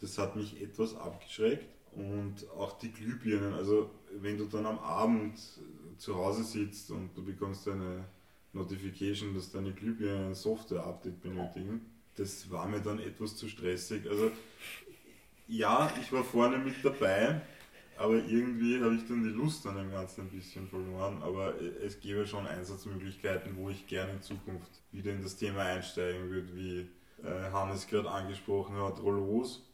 [0.00, 3.52] Das hat mich etwas abgeschreckt und auch die Glühbirnen.
[3.52, 5.38] Also wenn du dann am Abend
[5.98, 8.04] zu Hause sitzt und du bekommst eine
[8.54, 11.84] Notification, dass deine Glühbirnen ein Software-Update benötigen,
[12.16, 14.08] das war mir dann etwas zu stressig.
[14.08, 14.30] Also
[15.46, 17.42] ja, ich war vorne mit dabei,
[17.98, 21.20] aber irgendwie habe ich dann die Lust an dem Ganzen ein bisschen verloren.
[21.22, 26.30] Aber es gäbe schon Einsatzmöglichkeiten, wo ich gerne in Zukunft wieder in das Thema einsteigen
[26.30, 26.88] würde, wie
[27.24, 29.68] äh, Hannes gerade angesprochen hat, Rollos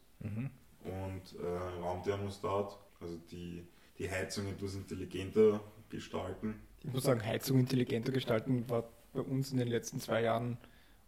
[0.83, 3.67] und äh, Raumthermostat, also die,
[3.99, 6.55] die Heizung etwas intelligenter gestalten.
[6.83, 10.57] Ich muss sagen, Heizung intelligenter gestalten war bei uns in den letzten zwei Jahren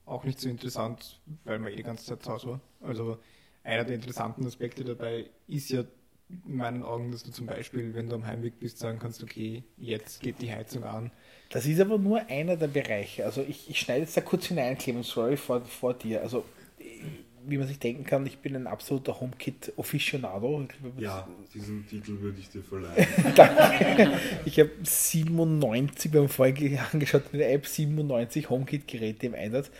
[0.06, 2.62] auch nicht so interessant, weil man eh die ganze Zeit zu Hause war.
[2.82, 3.18] Also
[3.64, 5.84] einer der interessanten Aspekte dabei ist ja
[6.30, 9.64] in meinen Augen, dass du zum Beispiel, wenn du am Heimweg bist, sagen kannst, okay,
[9.78, 11.12] jetzt geht die Heizung an.
[11.50, 13.26] Das ist aber nur einer der Bereiche.
[13.26, 16.22] Also ich, ich schneide jetzt da kurz hinein, Clemens, sorry, vor, vor dir.
[16.22, 16.44] Also
[17.50, 20.68] wie man sich denken kann, ich bin ein absoluter HomeKit-Aficionado.
[20.98, 23.08] Ja, diesen Titel würde ich dir verleihen.
[23.36, 24.20] Danke.
[24.46, 29.72] Ich habe 97, wir haben vorhin angeschaut, in der App 97 HomeKit-Geräte im Einsatz.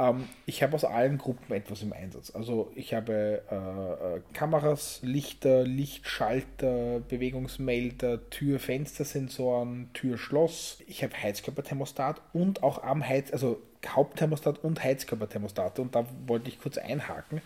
[0.00, 2.30] Ähm, ich habe aus allen Gruppen etwas im Einsatz.
[2.34, 10.78] Also ich habe äh, äh, Kameras, Lichter, Lichtschalter, Bewegungsmelder, Tür-Fenstersensoren, Tür-Schloss.
[10.86, 15.78] Ich habe Heizkörperthermostat und auch am Heiz, also Hauptthermostat und Heizkörperthermostat.
[15.78, 17.42] Und da wollte ich kurz einhaken.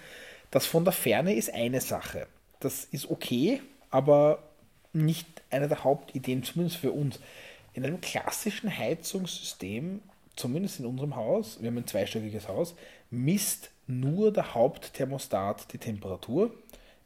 [0.53, 2.29] Das von der Ferne ist eine Sache.
[2.61, 4.39] Das ist okay, aber
[4.93, 7.19] nicht eine der Hauptideen, zumindest für uns.
[7.73, 10.01] In einem klassischen Heizungssystem,
[10.37, 12.75] zumindest in unserem Haus, wir haben ein zweistöckiges Haus,
[13.11, 16.53] misst nur der Hauptthermostat die Temperatur,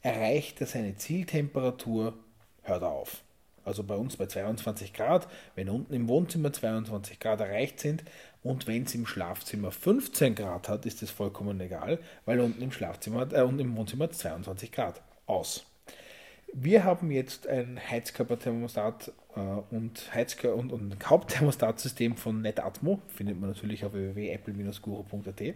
[0.02, 2.14] erreicht er seine Zieltemperatur,
[2.62, 3.22] hört er auf.
[3.64, 8.02] Also bei uns bei 22 Grad, wenn unten im Wohnzimmer 22 Grad erreicht sind
[8.42, 12.72] und wenn es im Schlafzimmer 15 Grad hat, ist es vollkommen egal, weil unten im
[12.72, 15.02] Schlafzimmer äh, und im Wohnzimmer hat es 22 Grad.
[15.26, 15.66] Aus.
[16.55, 23.38] Wir haben jetzt ein Heizkörperthermostat äh, und, Heizkör und, und ein Hauptthermostatsystem von Netatmo, findet
[23.38, 25.55] man natürlich auf www.apple-guru.at,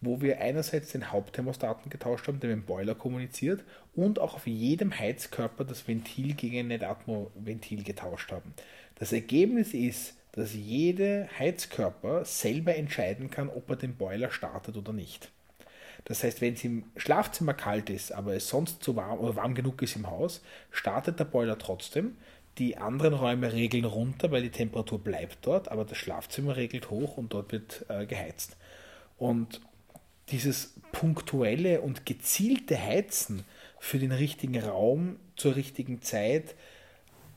[0.00, 4.46] wo wir einerseits den Hauptthermostaten getauscht haben, der mit dem Boiler kommuniziert, und auch auf
[4.46, 8.54] jedem Heizkörper das Ventil gegen ein Netatmo-Ventil getauscht haben.
[8.96, 14.92] Das Ergebnis ist, dass jeder Heizkörper selber entscheiden kann, ob er den Boiler startet oder
[14.92, 15.30] nicht.
[16.04, 19.54] Das heißt, wenn es im Schlafzimmer kalt ist, aber es sonst zu warm oder warm
[19.54, 22.16] genug ist im Haus, startet der Boiler trotzdem.
[22.58, 27.16] Die anderen Räume regeln runter, weil die Temperatur bleibt dort, aber das Schlafzimmer regelt hoch
[27.16, 28.56] und dort wird äh, geheizt.
[29.18, 29.60] Und
[30.28, 33.44] dieses punktuelle und gezielte Heizen
[33.78, 36.54] für den richtigen Raum zur richtigen Zeit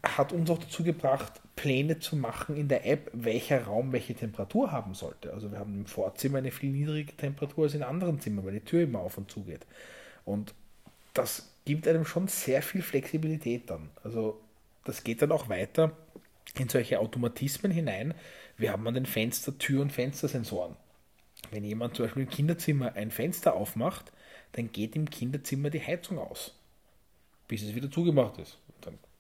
[0.04, 4.72] hat uns auch dazu gebracht, Pläne zu machen in der App, welcher Raum welche Temperatur
[4.72, 5.34] haben sollte.
[5.34, 8.62] Also wir haben im Vorzimmer eine viel niedrigere Temperatur als in anderen Zimmern, weil die
[8.62, 9.66] Tür immer auf und zu geht.
[10.24, 10.54] Und
[11.14, 13.90] das gibt einem schon sehr viel Flexibilität dann.
[14.04, 14.40] Also
[14.86, 15.92] das geht dann auch weiter
[16.58, 18.14] in solche Automatismen hinein.
[18.56, 20.76] Wir haben an den Fenster Tür- und Fenstersensoren.
[21.52, 24.12] Wenn jemand zum Beispiel im Kinderzimmer ein Fenster aufmacht,
[24.54, 26.54] dann geht im Kinderzimmer die Heizung aus,
[27.48, 28.60] bis es wieder zugemacht ist.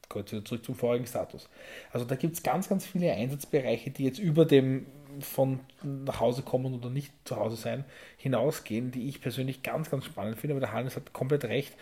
[0.09, 1.49] Es wieder zurück zum vorigen Status.
[1.91, 4.85] Also da gibt es ganz, ganz viele Einsatzbereiche, die jetzt über dem
[5.19, 7.85] von nach Hause kommen oder nicht zu Hause sein
[8.17, 10.53] hinausgehen, die ich persönlich ganz, ganz spannend finde.
[10.53, 11.75] Aber der Hannes hat komplett recht.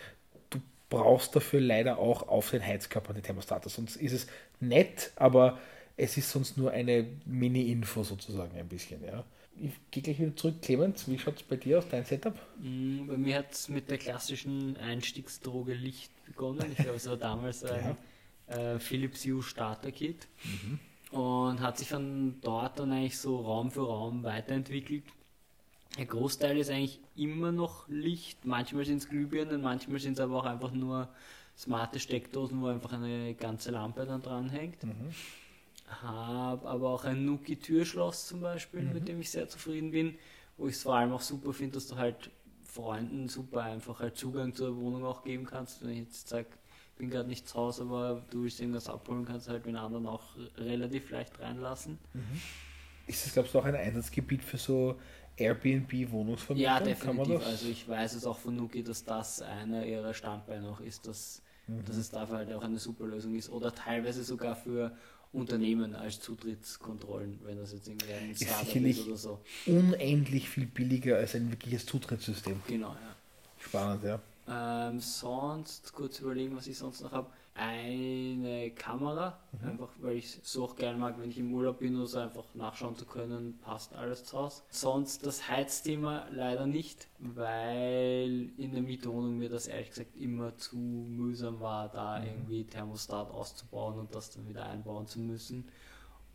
[0.50, 3.68] Du brauchst dafür leider auch auf den Heizkörper die Thermostate.
[3.68, 4.26] Sonst ist es
[4.60, 5.58] nett, aber
[5.96, 9.02] es ist sonst nur eine Mini-Info sozusagen ein bisschen.
[9.04, 9.24] Ja.
[9.58, 10.60] Ich gehe gleich wieder zurück.
[10.62, 12.34] Clemens, wie schaut es bei dir aus, dein Setup?
[12.56, 16.72] Mm, Bei mir hat es mit der klassischen Einstiegsdroge Licht begonnen.
[16.72, 17.96] Ich habe also damals ein
[18.46, 20.28] äh, Philips Hue Starter Kit
[21.10, 25.04] und hat sich von dort dann eigentlich so Raum für Raum weiterentwickelt.
[25.98, 28.44] Der Großteil ist eigentlich immer noch Licht.
[28.44, 31.08] Manchmal sind es Glühbirnen, manchmal sind es aber auch einfach nur
[31.56, 34.76] smarte Steckdosen, wo einfach eine ganze Lampe dann dranhängt.
[36.02, 40.18] Habe aber auch ein Nuki-Türschloss zum Beispiel, mit dem ich sehr zufrieden bin,
[40.58, 42.30] wo ich es vor allem auch super finde, dass du halt
[42.64, 45.82] Freunden super einfach halt Zugang zur Wohnung auch geben kannst.
[45.82, 46.48] Wenn ich jetzt sage,
[46.96, 50.22] bin gerade nicht zu Hause, aber du willst irgendwas abholen, kannst halt den anderen auch
[50.56, 51.98] relativ leicht reinlassen.
[53.06, 54.98] Ist das, glaubst du, auch ein Einsatzgebiet für so
[55.36, 56.64] Airbnb-Wohnungsvermietung?
[56.64, 57.44] Ja, definitiv.
[57.46, 61.42] Also ich weiß es auch von Nuki, dass das einer ihrer Standbeine auch ist, dass,
[61.68, 61.84] Mhm.
[61.84, 63.50] dass es dafür halt auch eine super Lösung ist.
[63.50, 64.96] Oder teilweise sogar für
[65.32, 69.40] Unternehmen als Zutrittskontrollen, wenn das jetzt irgendwie ein Startup sicherlich- ist oder so.
[69.66, 72.60] Unendlich viel billiger als ein wirkliches Zutrittssystem.
[72.68, 73.16] Genau, ja.
[73.58, 74.20] Spannend, ja.
[74.48, 77.30] Ähm, sonst, kurz überlegen, was ich sonst noch habe.
[77.58, 82.06] Eine Kamera, einfach weil ich so auch gerne mag, wenn ich im Urlaub bin oder
[82.06, 84.62] so einfach nachschauen zu können, passt alles zu Hause.
[84.68, 90.76] Sonst das Heizthema leider nicht, weil in der Mietwohnung mir das ehrlich gesagt immer zu
[90.76, 95.66] mühsam war, da irgendwie Thermostat auszubauen und das dann wieder einbauen zu müssen.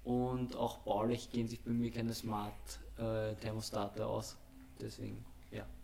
[0.03, 4.37] Und auch baulich gehen sich bei mir keine Smart-Thermostate aus.
[4.81, 5.23] Deswegen,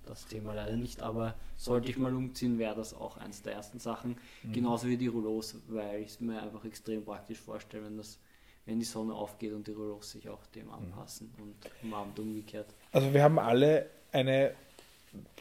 [0.08, 1.02] das Thema leider nicht.
[1.02, 4.18] Aber sollte ich mal umziehen, wäre das auch eins der ersten Sachen.
[4.52, 8.20] Genauso wie die Rouleaus, weil ich es mir einfach extrem praktisch vorstelle, wenn, das,
[8.66, 12.68] wenn die Sonne aufgeht und die Rouleaus sich auch dem anpassen und am Abend umgekehrt.
[12.92, 14.54] Also wir haben alle eine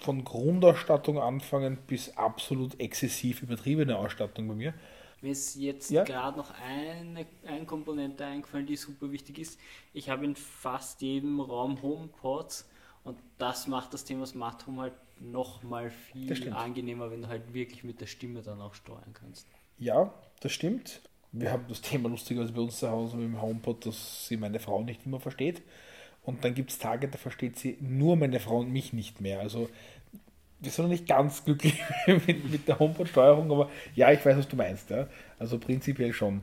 [0.01, 4.75] von Grundausstattung anfangen bis absolut exzessiv übertriebene Ausstattung bei mir.
[5.23, 6.05] Mir ist jetzt Ja.
[6.05, 9.59] gerade noch eine, eine Komponente eingefallen, die super wichtig ist.
[9.93, 12.69] Ich habe in fast jedem Raum HomePods
[13.07, 15.93] und das macht das Thema Smart Home halt noch mal
[16.29, 19.47] Das viel angenehmer, wenn du halt wirklich mit der Stimme dann auch steuern kannst.
[19.79, 21.01] Ja, das stimmt.
[21.33, 24.59] Wir haben das Thema lustigerweise bei uns zu Hause mit dem HomePod, dass sie meine
[24.59, 25.63] Frau nicht immer versteht.
[26.23, 29.39] Und dann gibt es Tage, da versteht sie nur meine Frau und mich nicht mehr.
[29.39, 29.69] Also
[30.59, 34.49] wir sind noch nicht ganz glücklich mit, mit der HomePod-Steuerung, aber ja, ich weiß, was
[34.49, 34.91] du meinst.
[34.91, 35.07] Ja.
[35.39, 36.43] Also prinzipiell schon.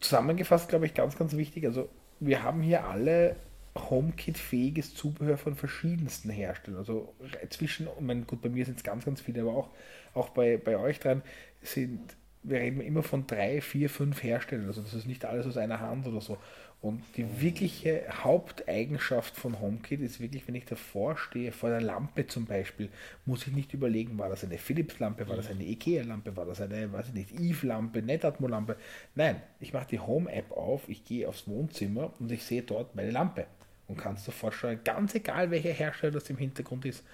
[0.00, 1.64] Zusammengefasst, glaube ich, ganz, ganz wichtig.
[1.64, 1.88] Also
[2.20, 3.36] wir haben hier alle
[3.76, 6.78] HomeKit-fähiges Zubehör von verschiedensten Herstellern.
[6.78, 7.14] Also
[7.50, 9.70] zwischen, ich meine, gut, bei mir sind es ganz, ganz viele, aber auch,
[10.14, 11.22] auch bei, bei euch dran
[11.62, 12.00] sind,
[12.44, 14.66] wir reden immer von drei, vier, fünf Herstellern.
[14.66, 16.38] Also das ist nicht alles aus einer Hand oder so.
[16.80, 22.26] Und die wirkliche Haupteigenschaft von HomeKit ist wirklich, wenn ich davor stehe, vor der Lampe
[22.26, 22.90] zum Beispiel,
[23.24, 26.92] muss ich nicht überlegen, war das eine Philips-Lampe, war das eine IKEA-Lampe, war das eine,
[26.92, 28.76] weiß ich nicht, Eve-Lampe, Netatmo-Lampe.
[29.14, 33.10] Nein, ich mache die Home-App auf, ich gehe aufs Wohnzimmer und ich sehe dort meine
[33.10, 33.46] Lampe
[33.88, 37.04] und kann es sofort steuern, ganz egal welcher Hersteller das im Hintergrund ist.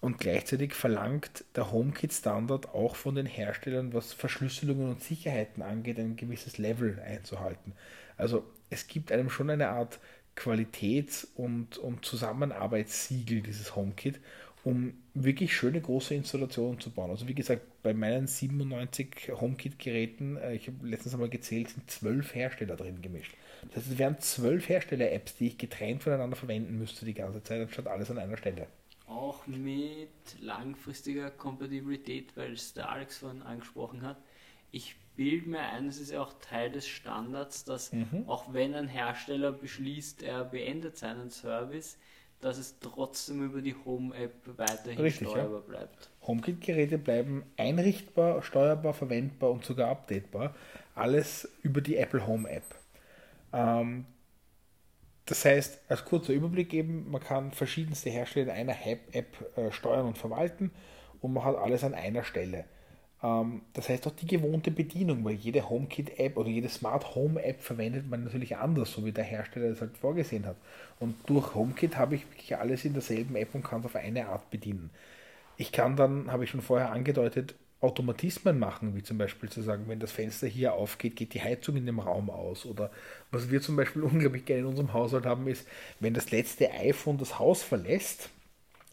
[0.00, 6.14] Und gleichzeitig verlangt der HomeKit-Standard auch von den Herstellern, was Verschlüsselungen und Sicherheiten angeht, ein
[6.14, 7.72] gewisses Level einzuhalten.
[8.16, 9.98] Also es gibt einem schon eine Art
[10.36, 14.20] Qualitäts- und, und Zusammenarbeitssiegel, dieses HomeKit,
[14.62, 17.10] um wirklich schöne große Installationen zu bauen.
[17.10, 22.36] Also wie gesagt, bei meinen 97 HomeKit-Geräten, äh, ich habe letztens einmal gezählt, sind zwölf
[22.36, 23.34] Hersteller drin gemischt.
[23.66, 27.60] Das heißt, es wären zwölf Hersteller-Apps, die ich getrennt voneinander verwenden müsste die ganze Zeit,
[27.62, 28.66] anstatt alles an einer Stelle.
[29.06, 30.08] Auch mit
[30.40, 34.18] langfristiger Kompatibilität, weil es der Alex vorhin angesprochen hat.
[34.70, 37.90] Ich bilde mir ein, es ist ja auch Teil des Standards, dass
[38.26, 41.98] auch wenn ein Hersteller beschließt, er beendet seinen Service,
[42.40, 45.34] dass es trotzdem über die Home-App weiterhin Richtig, ja.
[45.34, 46.10] steuerbar bleibt.
[46.22, 50.54] HomeKit-Geräte bleiben einrichtbar, steuerbar, verwendbar und sogar updatebar.
[50.94, 52.77] Alles über die Apple Home App.
[53.52, 54.06] Ähm,
[55.26, 58.76] das heißt, als kurzer Überblick eben, man kann verschiedenste Hersteller in einer
[59.12, 60.70] App, äh, steuern und verwalten
[61.20, 62.64] und man hat alles an einer Stelle.
[63.22, 68.08] Ähm, das heißt auch die gewohnte Bedienung, weil jede HomeKit-App oder jede Smart Home-App verwendet
[68.08, 70.56] man natürlich anders, so wie der Hersteller das halt vorgesehen hat.
[70.98, 74.28] Und durch HomeKit habe ich wirklich alles in derselben App und kann es auf eine
[74.28, 74.90] Art bedienen.
[75.56, 79.84] Ich kann dann, habe ich schon vorher angedeutet, Automatismen machen, wie zum Beispiel zu sagen,
[79.86, 82.66] wenn das Fenster hier aufgeht, geht die Heizung in dem Raum aus.
[82.66, 82.90] Oder
[83.30, 85.66] was wir zum Beispiel unglaublich gerne in unserem Haushalt haben, ist,
[86.00, 88.30] wenn das letzte iPhone das Haus verlässt,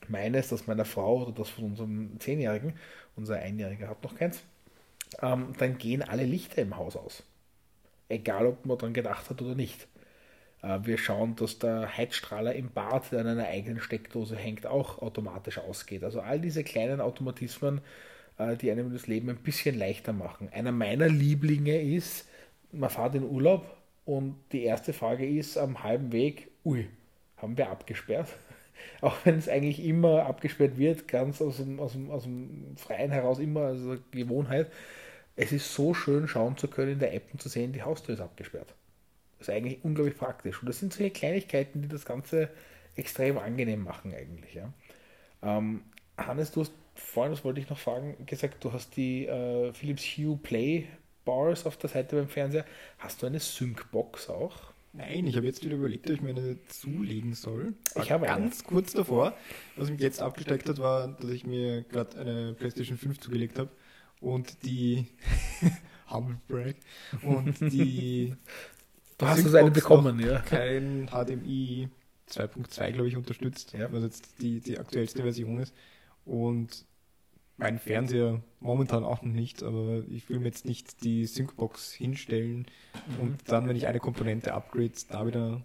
[0.08, 2.74] meines, das meiner Frau oder das von unserem Zehnjährigen,
[3.16, 4.44] unser Einjähriger hat noch keins,
[5.22, 7.24] ähm, dann gehen alle Lichter im Haus aus.
[8.10, 9.88] Egal, ob man daran gedacht hat oder nicht.
[10.62, 15.00] Äh, wir schauen, dass der Heizstrahler im Bad, der an einer eigenen Steckdose hängt, auch
[15.02, 16.04] automatisch ausgeht.
[16.04, 17.82] Also all diese kleinen Automatismen,
[18.38, 20.50] die einem das Leben ein bisschen leichter machen.
[20.52, 22.28] Einer meiner Lieblinge ist,
[22.72, 23.66] man fährt in Urlaub
[24.06, 26.88] und die erste Frage ist am halben Weg, ui,
[27.38, 28.28] haben wir abgesperrt?
[29.02, 33.12] Auch wenn es eigentlich immer abgesperrt wird, ganz aus dem, aus dem, aus dem Freien
[33.12, 33.82] heraus, immer als
[34.12, 34.72] Gewohnheit.
[35.38, 38.16] Es ist so schön schauen zu können in der App und zu sehen, die Haustür
[38.16, 38.74] ist abgesperrt.
[39.40, 40.62] Das ist eigentlich unglaublich praktisch.
[40.62, 42.50] Und das sind solche Kleinigkeiten, die das Ganze
[42.96, 44.54] extrem angenehm machen eigentlich.
[44.54, 44.72] Ja.
[45.44, 45.82] Ähm,
[46.18, 50.04] Hannes, du hast vorhin, das wollte ich noch fragen, gesagt, du hast die äh, Philips
[50.18, 50.88] Hue Play
[51.26, 52.66] Bars auf der Seite beim Fernseher.
[53.00, 54.56] Hast du eine Sync-Box auch?
[54.94, 57.74] Nein, ich habe jetzt wieder überlegt, ob ich mir eine zulegen soll.
[57.96, 58.68] War ich habe ganz eine.
[58.70, 59.36] kurz davor.
[59.76, 63.70] Was mich jetzt abgesteckt hat, war, dass ich mir gerade eine PlayStation 5 zugelegt habe
[64.22, 65.08] und die
[66.10, 66.78] Humble Break
[67.24, 68.36] und die
[69.18, 70.40] Du hast es eine bekommen, ja.
[70.40, 71.90] Kein HDMI
[72.30, 73.92] 2.2, glaube ich, unterstützt, ja.
[73.92, 75.74] was jetzt die, die aktuellste Version ist.
[76.26, 76.86] Und
[77.58, 82.66] mein Fernseher momentan auch noch nicht, aber ich will mir jetzt nicht die Syncbox hinstellen
[83.08, 83.20] mhm.
[83.22, 85.62] und dann, wenn ich eine Komponente upgrade, da wieder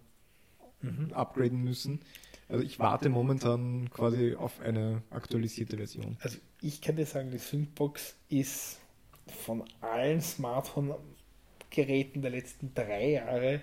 [0.83, 1.13] mhm.
[1.13, 2.01] upgraden müssen.
[2.49, 6.17] Also ich warte momentan quasi auf eine aktualisierte Version.
[6.21, 8.81] Also ich kann dir sagen, die Syncbox ist
[9.27, 13.63] von allen Smartphone-Geräten der letzten drei Jahre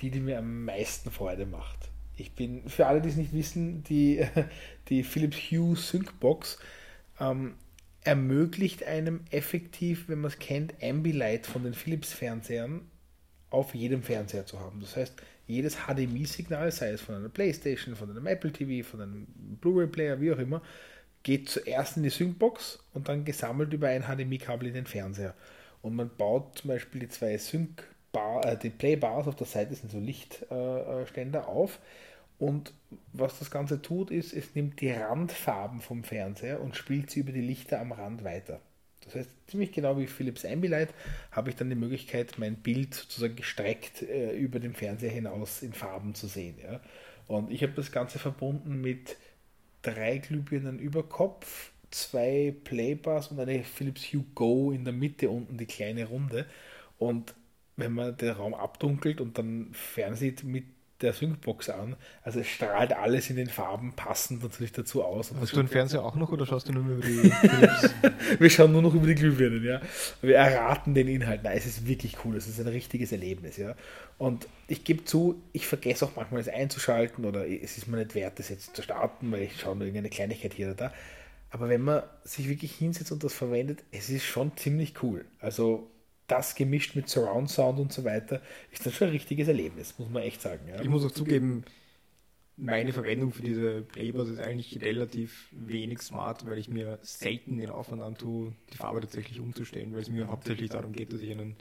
[0.00, 1.90] die, die mir am meisten Freude macht.
[2.16, 4.26] Ich bin, für alle, die es nicht wissen, die,
[4.88, 6.58] die Philips Hue Syncbox
[7.20, 7.54] ähm,
[8.02, 12.82] ermöglicht einem effektiv, wenn man es kennt, Ambilight von den Philips-Fernsehern
[13.50, 14.80] auf jedem Fernseher zu haben.
[14.80, 15.14] Das heißt,
[15.46, 19.26] jedes HDMI-Signal, sei es von einer Playstation, von einem Apple TV, von einem
[19.60, 20.62] Blu-ray-Player, wie auch immer,
[21.22, 25.34] geht zuerst in die Syncbox und dann gesammelt über ein HDMI-Kabel in den Fernseher.
[25.82, 27.84] Und man baut zum Beispiel die zwei Sync-
[28.16, 31.78] äh, die Playbars auf der Seite sind so Lichtständer auf
[32.38, 32.74] und
[33.12, 37.32] was das Ganze tut, ist, es nimmt die Randfarben vom Fernseher und spielt sie über
[37.32, 38.60] die Lichter am Rand weiter.
[39.04, 40.92] Das heißt, ziemlich genau wie Philips Ambilight
[41.30, 45.72] habe ich dann die Möglichkeit, mein Bild sozusagen gestreckt äh, über den Fernseher hinaus in
[45.72, 46.56] Farben zu sehen.
[46.62, 46.80] Ja?
[47.28, 49.16] Und ich habe das Ganze verbunden mit
[49.82, 55.56] drei Glühbirnen über Kopf, zwei Playbars und eine Philips Hue Go in der Mitte unten,
[55.56, 56.46] die kleine Runde.
[56.98, 57.34] Und
[57.76, 60.64] wenn man den Raum abdunkelt und dann fernsieht mit
[61.02, 61.96] der Syncbox an.
[62.22, 65.32] Also es strahlt alles in den Farben passend natürlich dazu aus.
[65.38, 67.30] Hast du den Fernseher auch noch oder schaust du nur über die
[68.40, 69.80] Wir schauen nur noch über die Glühbirnen, ja.
[70.22, 71.42] Wir erraten den Inhalt.
[71.42, 72.36] Nein, es ist wirklich cool.
[72.36, 73.74] Es ist ein richtiges Erlebnis, ja.
[74.18, 78.14] Und ich gebe zu, ich vergesse auch manchmal es einzuschalten oder es ist mir nicht
[78.14, 80.92] wert, das jetzt zu starten, weil ich schaue nur irgendeine Kleinigkeit hier oder da.
[81.50, 85.26] Aber wenn man sich wirklich hinsetzt und das verwendet, es ist schon ziemlich cool.
[85.40, 85.90] Also
[86.26, 88.40] das gemischt mit Surround Sound und so weiter,
[88.72, 90.68] ist das schon ein richtiges Erlebnis, muss man echt sagen.
[90.68, 90.80] Ja.
[90.80, 91.64] Ich muss auch zugeben,
[92.56, 97.70] meine Verwendung für diese Playbars ist eigentlich relativ wenig smart, weil ich mir selten den
[97.70, 101.56] Aufwand antue, die Farbe tatsächlich umzustellen, weil es mir hauptsächlich darum geht, dass ich einen,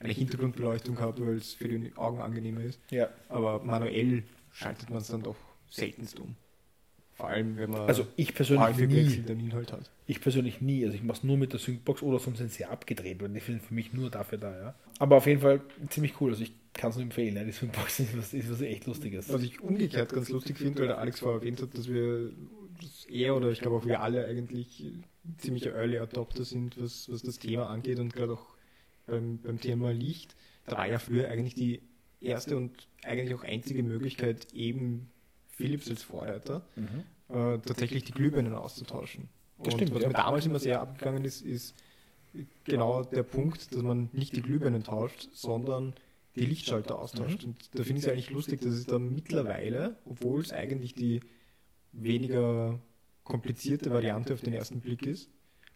[0.00, 2.80] eine Hintergrundbeleuchtung habe, weil es für die Augen angenehmer ist.
[2.90, 3.08] Ja.
[3.28, 5.36] Aber manuell schaltet man es dann doch
[5.70, 6.34] seltenst um.
[7.22, 9.88] Vor allem, wenn man also ich persönlich nie, den Inhalt hat.
[10.08, 10.84] Ich persönlich nie.
[10.84, 13.38] Also ich mache es nur mit der Syncbox oder sonst sind sie abgedreht, weil die
[13.38, 14.50] sind für mich nur dafür da.
[14.50, 14.74] Ja.
[14.98, 16.32] Aber auf jeden Fall ziemlich cool.
[16.32, 17.36] Also ich kann es nur empfehlen.
[17.36, 17.44] Ja.
[17.44, 19.32] Die Syncbox ist was, ist was echt Lustiges.
[19.32, 22.32] Was ich umgekehrt ganz lustig finde, weil der Alex vorher erwähnt hat, dass wir
[22.80, 24.84] dass er oder ich glaube auch wir alle eigentlich
[25.38, 28.46] ziemlich Early Adopter sind, was, was das Thema angeht und gerade auch
[29.06, 30.34] beim, beim Thema Licht.
[30.66, 31.82] Da war ja früher eigentlich die
[32.20, 35.08] erste und eigentlich auch einzige Möglichkeit, eben
[35.62, 37.04] Philips als Vorreiter, mhm.
[37.32, 39.28] Äh, tatsächlich die Glühbirnen auszutauschen.
[39.58, 40.08] Das und stimmt, was ja.
[40.08, 41.74] mir damals immer sehr abgegangen ist, ist
[42.64, 45.94] genau der Punkt, dass man nicht die Glühbirnen tauscht, sondern
[46.34, 47.42] die Lichtschalter austauscht.
[47.42, 47.50] Mhm.
[47.50, 51.20] Und da finde ich es eigentlich lustig, dass es da mittlerweile, obwohl es eigentlich die
[51.92, 52.78] weniger
[53.24, 55.28] komplizierte Variante auf den ersten Blick ist,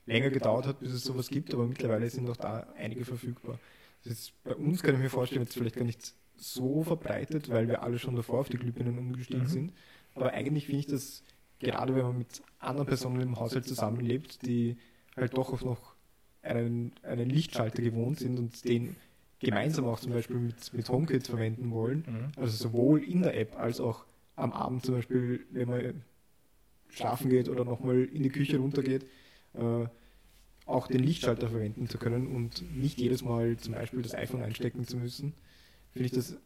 [0.07, 3.59] länger gedauert hat, bis es sowas gibt, aber mittlerweile sind auch da einige verfügbar.
[4.05, 7.69] Das ist, bei uns kann ich mir vorstellen, jetzt vielleicht gar nicht so verbreitet, weil
[7.69, 9.49] wir alle schon davor auf die Glühbirnen umgestiegen mhm.
[9.49, 9.73] sind.
[10.15, 11.23] Aber eigentlich finde ich das,
[11.61, 14.77] gerade wenn man mit anderen Personen im Haushalt zusammenlebt, die
[15.17, 15.95] halt doch auch noch
[16.43, 18.97] einen, einen Lichtschalter gewohnt sind und den
[19.41, 22.05] gemeinsam auch zum Beispiel mit, mit HomeKit verwenden wollen,
[22.37, 24.05] also sowohl in der App als auch
[24.35, 26.03] am Abend zum Beispiel, wenn man
[26.89, 29.05] schlafen geht oder nochmal in die Küche runtergeht,
[29.55, 29.87] äh,
[30.67, 34.87] auch den Lichtschalter verwenden zu können und nicht jedes Mal zum Beispiel das iPhone einstecken
[34.87, 35.33] zu müssen,
[35.93, 36.37] finde ich das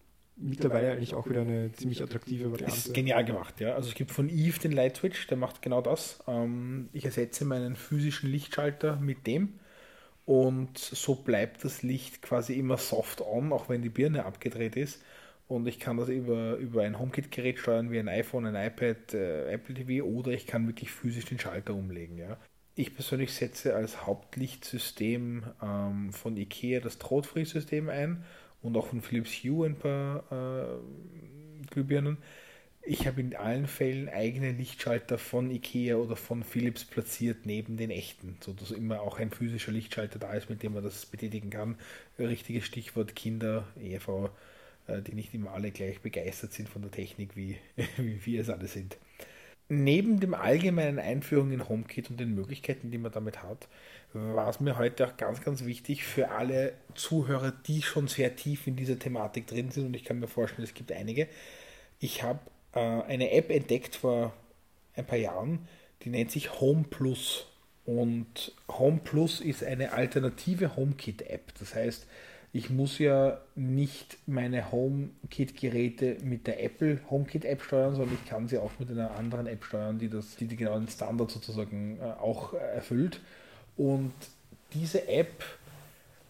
[0.41, 2.93] mittlerweile eigentlich auch wieder eine ziemlich attraktive Das ist Variante.
[2.93, 3.75] genial gemacht, ja.
[3.75, 6.21] Also es gibt von Eve den Light Switch, der macht genau das.
[6.27, 9.61] Ähm, ich ersetze meinen physischen Lichtschalter mit dem
[10.25, 15.03] und so bleibt das Licht quasi immer soft on, auch wenn die Birne abgedreht ist.
[15.49, 19.53] Und ich kann das über, über ein HomeKit-Gerät steuern, wie ein iPhone, ein iPad, äh,
[19.53, 22.19] Apple TV oder ich kann wirklich physisch den Schalter umlegen.
[22.19, 22.39] Ja.
[22.77, 28.25] Ich persönlich setze als Hauptlichtsystem ähm, von IKEA das Trotfree-System ein
[28.63, 32.19] und auch von Philips Hue ein paar äh, Glühbirnen.
[32.83, 37.91] Ich habe in allen Fällen eigene Lichtschalter von IKEA oder von Philips platziert neben den
[37.91, 41.77] echten, sodass immer auch ein physischer Lichtschalter da ist, mit dem man das betätigen kann.
[42.19, 44.31] Richtiges Stichwort Kinder, Ehefrau,
[44.87, 47.59] äh, die nicht immer alle gleich begeistert sind von der Technik, wie,
[47.97, 48.97] wie wir es alle sind.
[49.73, 53.69] Neben dem allgemeinen Einführung in HomeKit und den Möglichkeiten, die man damit hat,
[54.13, 58.67] war es mir heute auch ganz, ganz wichtig für alle Zuhörer, die schon sehr tief
[58.67, 61.29] in dieser Thematik drin sind, und ich kann mir vorstellen, es gibt einige.
[62.01, 62.41] Ich habe
[62.75, 64.33] äh, eine App entdeckt vor
[64.97, 65.69] ein paar Jahren,
[66.03, 67.47] die nennt sich Home Plus.
[67.85, 71.55] Und Home Plus ist eine alternative HomeKit-App.
[71.61, 72.09] Das heißt,
[72.53, 78.59] ich muss ja nicht meine HomeKit-Geräte mit der Apple HomeKit-App steuern, sondern ich kann sie
[78.59, 82.05] auch mit einer anderen App steuern, die, das, die, die genau den Standard sozusagen äh,
[82.21, 83.21] auch äh, erfüllt.
[83.77, 84.13] Und
[84.75, 85.45] diese App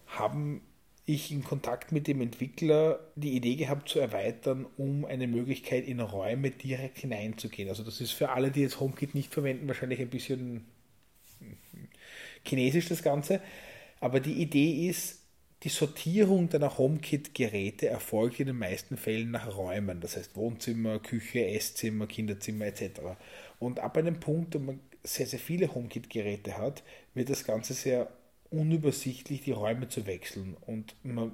[0.07, 0.61] haben
[1.05, 5.99] ich in Kontakt mit dem Entwickler die Idee gehabt zu erweitern, um eine Möglichkeit in
[5.99, 7.69] Räume direkt hineinzugehen.
[7.69, 10.65] Also das ist für alle, die jetzt HomeKit nicht verwenden, wahrscheinlich ein bisschen
[12.45, 13.41] chinesisch das Ganze.
[13.99, 15.20] Aber die Idee ist,
[15.63, 21.45] die Sortierung deiner HomeKit-Geräte erfolgt in den meisten Fällen nach Räumen, das heißt Wohnzimmer, Küche,
[21.45, 23.01] Esszimmer, Kinderzimmer etc.
[23.59, 26.83] Und ab einem Punkt, wo man sehr, sehr viele HomeKit-Geräte hat,
[27.13, 28.11] wird das Ganze sehr
[28.49, 30.57] unübersichtlich, die Räume zu wechseln.
[30.65, 31.31] Und man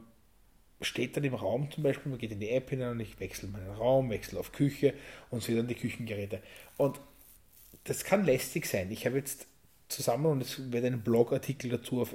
[0.81, 3.47] steht dann im Raum zum Beispiel, man geht in die App hinein und ich wechsle
[3.47, 4.93] meinen Raum, wechsle auf Küche
[5.29, 6.41] und sehe dann die Küchengeräte.
[6.75, 6.99] Und
[7.85, 8.91] das kann lästig sein.
[8.91, 9.47] Ich habe jetzt
[9.87, 12.13] zusammen, und es werde einen Blogartikel dazu auf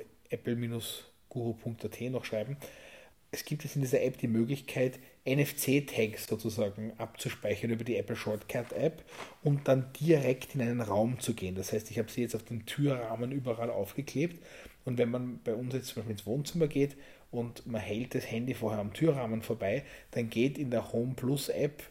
[1.32, 2.56] apple-guru.at noch schreiben,
[3.34, 8.72] es gibt jetzt in dieser App die Möglichkeit, NFC-Tags sozusagen abzuspeichern über die Apple Shortcut
[8.72, 9.02] App
[9.42, 11.54] und dann direkt in einen Raum zu gehen.
[11.54, 14.44] Das heißt, ich habe sie jetzt auf den Türrahmen überall aufgeklebt
[14.84, 16.96] und wenn man bei uns jetzt zum Beispiel ins Wohnzimmer geht
[17.30, 21.48] und man hält das Handy vorher am Türrahmen vorbei, dann geht in der Home Plus
[21.48, 21.82] App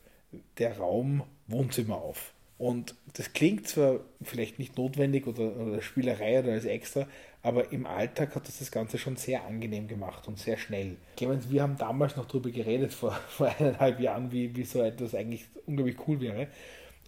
[0.59, 2.33] der Raum Wohnzimmer auf.
[2.61, 7.07] Und das klingt zwar vielleicht nicht notwendig oder, oder Spielerei oder als extra,
[7.43, 10.97] aber im Alltag hat das das Ganze schon sehr angenehm gemacht und sehr schnell.
[11.17, 15.15] Clemens, wir haben damals noch darüber geredet, vor, vor eineinhalb Jahren, wie, wie so etwas
[15.15, 16.47] eigentlich unglaublich cool wäre.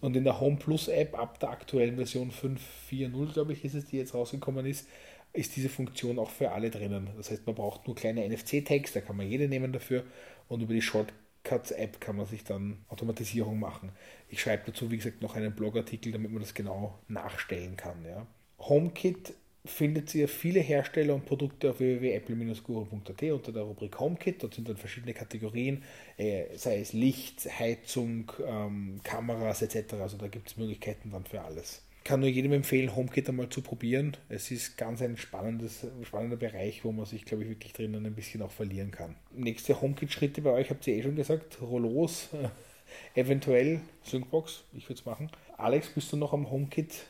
[0.00, 3.86] Und in der Home Plus App ab der aktuellen Version 5.4.0, glaube ich, ist es,
[3.86, 4.88] die jetzt rausgekommen ist,
[5.32, 7.10] ist diese Funktion auch für alle drinnen.
[7.16, 10.04] Das heißt, man braucht nur kleine NFC-Tags, da kann man jede nehmen dafür
[10.48, 13.92] und über die Shortcuts-App kann man sich dann Automatisierung machen.
[14.28, 18.04] Ich schreibe dazu, wie gesagt, noch einen Blogartikel, damit man das genau nachstellen kann.
[18.04, 18.26] Ja.
[18.58, 24.42] HomeKit findet ihr viele Hersteller und Produkte auf www.apple-guru.at unter der Rubrik HomeKit.
[24.42, 25.82] Dort sind dann verschiedene Kategorien,
[26.16, 29.94] äh, sei es Licht, Heizung, ähm, Kameras etc.
[29.94, 31.82] Also da gibt es Möglichkeiten dann für alles.
[31.98, 34.14] Ich kann nur jedem empfehlen, HomeKit einmal zu probieren.
[34.28, 38.14] Es ist ganz ein spannendes, spannender Bereich, wo man sich, glaube ich, wirklich drinnen ein
[38.14, 39.16] bisschen auch verlieren kann.
[39.32, 41.62] Nächste HomeKit-Schritte bei euch habt ihr eh schon gesagt.
[41.62, 42.28] Rollos,
[43.14, 45.30] eventuell Syncbox, ich würde es machen.
[45.56, 47.06] Alex, bist du noch am HomeKit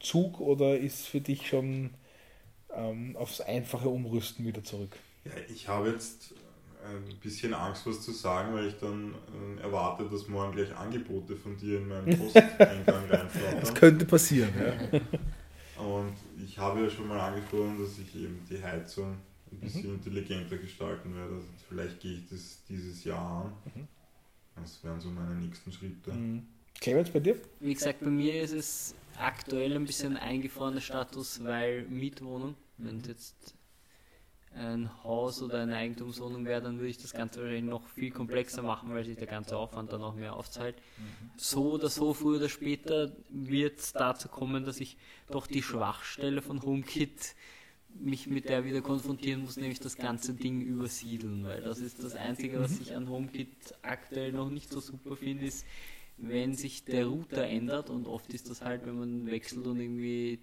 [0.00, 1.90] Zug oder ist für dich schon
[2.74, 4.96] ähm, aufs einfache Umrüsten wieder zurück?
[5.24, 6.34] Ja, ich habe jetzt
[6.84, 9.14] ein bisschen Angst, was zu sagen, weil ich dann
[9.58, 13.74] äh, erwarte, dass morgen gleich Angebote von dir in meinen Posteingang Das reinflattern.
[13.74, 15.00] könnte passieren, ja.
[15.82, 19.16] Und ich habe ja schon mal angesprochen, dass ich eben die Heizung
[19.52, 19.94] ein bisschen Mhm.
[19.96, 21.34] intelligenter gestalten werde.
[21.34, 23.52] Also vielleicht gehe ich das dieses Jahr an.
[23.74, 23.88] Mhm.
[24.62, 26.12] Das wären so meine nächsten Schritte.
[26.80, 27.36] Clemens, bei dir?
[27.60, 32.54] Wie gesagt, bei mir ist es aktuell ein bisschen eingefrorener Status, weil Mietwohnung.
[32.78, 33.54] Wenn es jetzt
[34.54, 38.62] ein Haus oder eine Eigentumswohnung wäre, dann würde ich das Ganze wahrscheinlich noch viel komplexer
[38.62, 40.76] machen, weil sich der ganze Aufwand dann auch mehr auszahlt.
[41.36, 44.96] So oder so, früher oder später wird es dazu kommen, dass ich
[45.30, 47.34] doch die Schwachstelle von HomeKit
[47.98, 52.14] mich mit der wieder konfrontieren muss, nämlich das ganze Ding übersiedeln, weil das ist das
[52.14, 53.48] Einzige, was ich an HomeKit
[53.82, 55.64] aktuell noch nicht so super finde, ist,
[56.18, 60.40] wenn sich der Router ändert und oft ist das halt, wenn man wechselt und irgendwie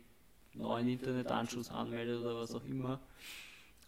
[0.54, 3.02] neuen Internetanschluss anmeldet oder was auch immer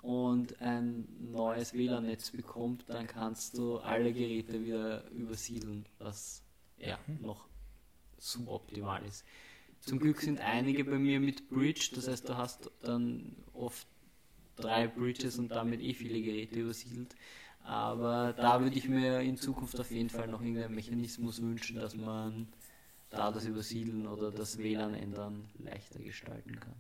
[0.02, 6.44] und ein neues WLAN-Netz bekommt, dann kannst du alle Geräte wieder übersiedeln, was
[6.78, 7.48] ja noch
[8.18, 9.26] suboptimal ist.
[9.80, 13.88] Zum Glück sind einige bei mir mit Bridge, das heißt, du hast dann oft
[14.56, 17.16] drei Bridges und damit eh viele Geräte übersiedelt.
[17.66, 21.96] Aber da würde ich mir in Zukunft auf jeden Fall noch irgendeinen Mechanismus wünschen, dass
[21.96, 22.48] man
[23.10, 26.76] da das Übersiedeln oder das WLAN ändern leichter gestalten kann.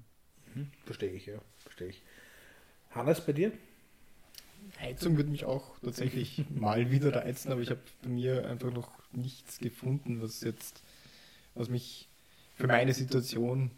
[0.54, 1.40] Mhm, verstehe ich, ja.
[1.60, 2.04] Verstehe ich.
[2.92, 3.52] Hannes, bei dir?
[4.80, 8.92] Heizung würde mich auch tatsächlich mal wieder reizen, aber ich habe bei mir einfach noch
[9.12, 10.82] nichts gefunden, was jetzt,
[11.56, 12.08] was mich
[12.56, 13.72] für meine Situation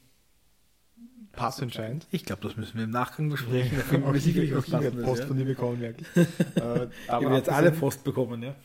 [1.32, 2.08] passend scheint.
[2.12, 3.78] Ich glaube, das müssen wir im Nachgang besprechen.
[3.80, 5.28] Finden auch ich, sicherlich auch was ich werde Passendes, Post ja.
[5.28, 6.08] von dir bekommen, wirklich.
[6.16, 8.56] äh, Ihr aber werdet alle Post bekommen, ja.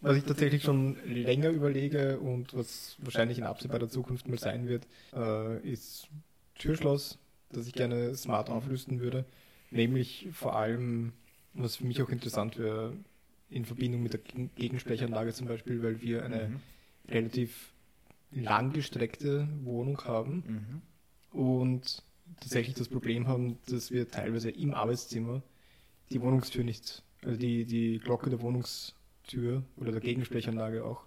[0.00, 4.86] Was ich tatsächlich schon länger überlege und was wahrscheinlich in absehbarer Zukunft mal sein wird,
[5.12, 6.06] äh, ist
[6.54, 7.18] Türschloss,
[7.50, 9.24] das ich gerne smart aufrüsten würde.
[9.72, 11.12] Nämlich vor allem,
[11.54, 12.92] was für mich auch interessant wäre,
[13.50, 16.60] in Verbindung mit der Gegen- Gegensprechanlage zum Beispiel, weil wir eine Mhm.
[17.08, 17.72] relativ
[18.30, 20.82] langgestreckte Wohnung haben
[21.32, 22.02] und
[22.40, 25.42] tatsächlich das Problem haben, dass wir teilweise im Arbeitszimmer
[26.10, 31.04] die Wohnungstür nicht, also die, die Glocke der Wohnungstür oder der Gegensprechanlage auch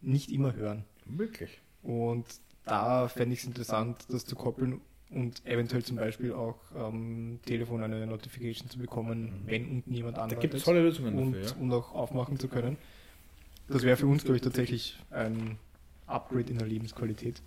[0.00, 0.84] nicht immer hören.
[1.06, 1.60] Wirklich.
[1.82, 2.24] Und
[2.64, 4.80] da fände ich es interessant, das zu koppeln
[5.10, 10.22] und eventuell zum Beispiel auch am Telefon eine Notification zu bekommen, wenn unten jemand Da
[10.22, 11.62] anwartet gibt es tolle Lösungen und, dafür, ja.
[11.62, 12.76] und auch aufmachen zu können.
[13.68, 15.58] Das wäre für uns, glaube ich, tatsächlich ein
[16.06, 17.40] Upgrade in der Lebensqualität.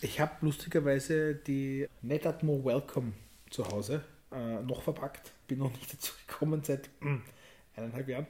[0.00, 3.14] Ich habe lustigerweise die Netatmo Welcome
[3.50, 5.32] zu Hause äh, noch verpackt.
[5.48, 7.16] Bin noch nicht dazu gekommen seit mm,
[7.74, 8.26] eineinhalb Jahren.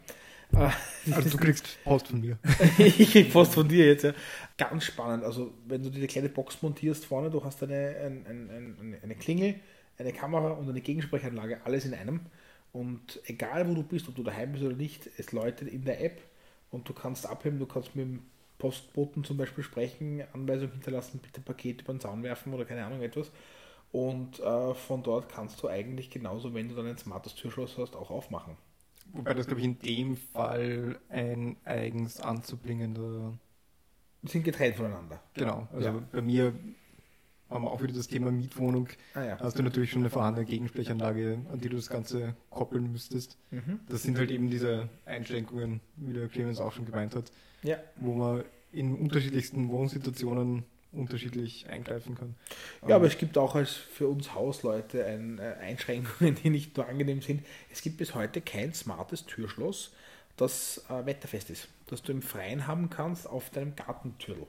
[0.52, 0.70] Äh,
[1.12, 2.38] Also du kriegst Post von mir.
[2.78, 4.14] ich krieg Post von dir jetzt, ja.
[4.56, 5.24] Ganz spannend.
[5.24, 8.98] Also, wenn du dir eine kleine Box montierst vorne, du hast eine, ein, ein, ein,
[9.02, 9.56] eine Klingel,
[9.98, 12.20] eine Kamera und eine Gegensprechanlage, alles in einem.
[12.72, 16.02] Und egal wo du bist, ob du daheim bist oder nicht, es läutet in der
[16.02, 16.22] App
[16.70, 18.22] und du kannst abheben, du kannst mit dem
[18.58, 23.02] Postboten zum Beispiel sprechen, Anweisung hinterlassen, bitte Paket über den Zaun werfen oder keine Ahnung
[23.02, 23.30] etwas.
[23.92, 27.96] Und äh, von dort kannst du eigentlich genauso, wenn du dann ein smartes Türschloss hast,
[27.96, 28.56] auch aufmachen.
[29.12, 33.38] Wobei das, glaube ich, in dem Fall ein eigens anzubringender.
[34.24, 35.20] Sind getrennt voneinander.
[35.34, 35.66] Genau.
[35.72, 36.02] Also Ja.
[36.12, 36.52] bei mir
[37.50, 38.88] haben wir auch wieder das Thema Mietwohnung.
[39.14, 39.38] Ah ja.
[39.40, 43.36] Hast du natürlich schon eine vorhandene Gegensprechanlage, an die du das Ganze koppeln müsstest.
[43.50, 43.80] Mhm.
[43.88, 47.30] Das sind halt eben diese Einschränkungen, wie der Clemens auch schon gemeint hat,
[47.62, 47.78] Ja.
[47.96, 52.34] wo man in unterschiedlichsten Wohnsituationen unterschiedlich eingreifen kann.
[52.86, 56.86] Ja, aber es gibt auch als für uns Hausleute ein, äh, Einschränkungen, die nicht nur
[56.88, 57.44] angenehm sind.
[57.70, 59.92] Es gibt bis heute kein smartes Türschloss,
[60.36, 64.46] das äh, wetterfest ist, das du im Freien haben kannst auf deinem Gartentürl.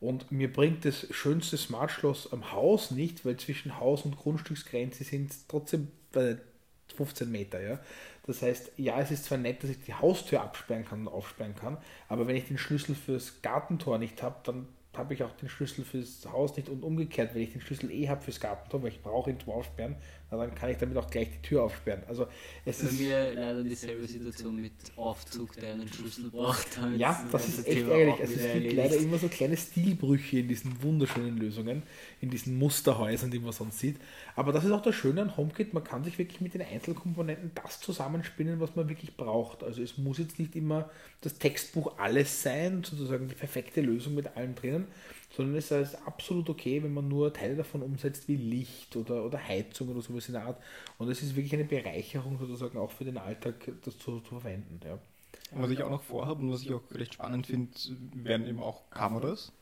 [0.00, 5.32] Und mir bringt das schönste Smartschloss am Haus nicht, weil zwischen Haus und Grundstücksgrenze sind
[5.46, 6.36] trotzdem äh,
[6.96, 7.60] 15 Meter.
[7.60, 7.80] Ja?
[8.26, 11.54] Das heißt, ja, es ist zwar nett, dass ich die Haustür absperren kann und aufsperren
[11.54, 11.76] kann,
[12.08, 15.84] aber wenn ich den Schlüssel fürs Gartentor nicht habe, dann habe ich auch den Schlüssel
[15.84, 19.02] fürs Haus nicht und umgekehrt, wenn ich den Schlüssel eh habe fürs Gartentor, weil ich
[19.02, 19.96] brauche ihn zum Aufsperren,
[20.30, 22.02] na, dann kann ich damit auch gleich die Tür aufsperren.
[22.08, 22.28] Also
[22.64, 26.68] es Bei ist mir leider dieselbe Situation mit Aufzug, der einen Schlüssel braucht.
[26.96, 28.20] Ja, das ist echt Thema ärgerlich.
[28.20, 28.76] Also es gibt erledigt.
[28.76, 31.82] leider immer so kleine Stilbrüche in diesen wunderschönen Lösungen,
[32.20, 33.96] in diesen Musterhäusern, die man sonst sieht.
[34.36, 37.50] Aber das ist auch das Schöne an HomeKit, man kann sich wirklich mit den Einzelkomponenten
[37.54, 39.64] das zusammenspinnen, was man wirklich braucht.
[39.64, 40.90] Also es muss jetzt nicht immer
[41.22, 44.86] das Textbuch alles sein, sozusagen die perfekte Lösung mit allem drinnen,
[45.30, 49.38] sondern es ist absolut okay, wenn man nur Teile davon umsetzt wie Licht oder, oder
[49.38, 50.60] Heizung oder sowas in der Art.
[50.98, 53.54] Und es ist wirklich eine Bereicherung sozusagen auch für den Alltag,
[53.84, 54.80] das zu, zu verwenden.
[54.84, 54.98] Ja.
[55.52, 57.70] Und was ich auch noch vorhabe und was ich auch recht spannend finde,
[58.14, 59.52] wären eben auch Kameras.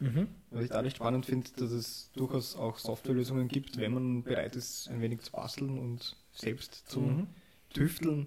[0.50, 4.54] Was ich da recht spannend finde, dass es durchaus auch Softwarelösungen gibt, wenn man bereit
[4.56, 7.26] ist, ein wenig zu basteln und selbst zu Mhm.
[7.70, 8.26] tüfteln,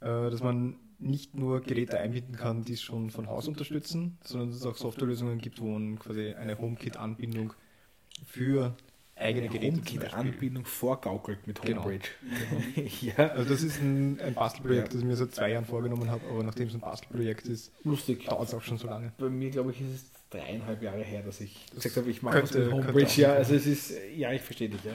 [0.00, 4.50] äh, dass man nicht nur Geräte einbinden kann, die es schon von Haus unterstützen, sondern
[4.50, 7.52] dass es auch Softwarelösungen gibt, wo man quasi eine HomeKit-Anbindung
[8.26, 8.76] für
[9.16, 11.84] eigene Geräte zum Beispiel- HomeKit-Anbindung vorgaukelt mit Genau.
[11.84, 12.08] Homebridge.
[13.02, 16.26] ja, Also das ist ein, ein Bastelprojekt, das ich mir seit zwei Jahren vorgenommen habe,
[16.28, 18.24] aber nachdem es ein Bastelprojekt ist, lustig.
[18.24, 19.12] dauert es auch schon so lange.
[19.18, 22.38] Bei mir, glaube ich, ist es dreieinhalb Jahre her, dass ich gesagt habe, ich mache
[22.40, 23.20] könnte- mit Homebridge.
[23.20, 24.92] Ja, also es ist, ja, ich verstehe dich, ja.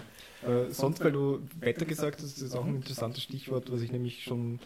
[0.50, 3.92] Äh, sonst, weil du Wetter gesagt hast, das ist auch ein interessantes Stichwort, was ich
[3.92, 4.60] nämlich schon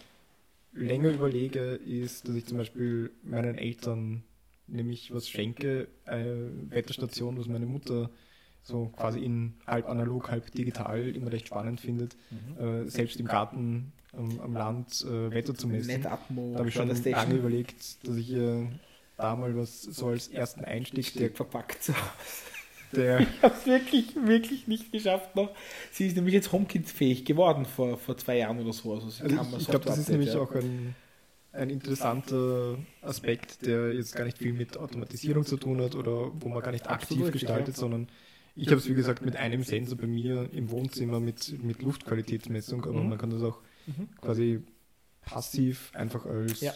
[0.73, 4.23] länger überlege, ist, dass ich zum Beispiel meinen Eltern
[4.67, 8.09] nämlich was schenke, eine Wetterstation, was meine Mutter
[8.63, 12.15] so quasi in halb analog, halb digital immer recht spannend findet,
[12.59, 15.89] äh, selbst im Garten am, am Land äh, Wetter zu messen.
[16.53, 18.71] Da habe ich schon lange überlegt, dass ich ihr
[19.17, 21.95] da mal was so als ersten Einstieg, der verpackt Hause.
[22.95, 25.51] Der, Ich habe es wirklich, wirklich nicht geschafft noch.
[25.91, 28.93] Sie ist nämlich jetzt HomeKit-fähig geworden vor, vor zwei Jahren oder so.
[28.93, 30.95] Also, sie also kam ich, glaube, das ist nämlich auch ein,
[31.53, 36.49] ein interessanter Aspekt, der jetzt gar nicht viel mit Automatisierung zu tun hat oder wo
[36.49, 37.79] man gar nicht aktiv Absolut gestaltet, ja.
[37.79, 38.07] sondern
[38.55, 42.83] ich habe es wie gesagt mit einem Sensor bei mir im Wohnzimmer mit, mit Luftqualitätsmessung,
[42.85, 43.09] aber Mhm.
[43.09, 43.59] man kann das auch
[44.19, 44.61] quasi
[45.21, 46.73] passiv einfach als Ja.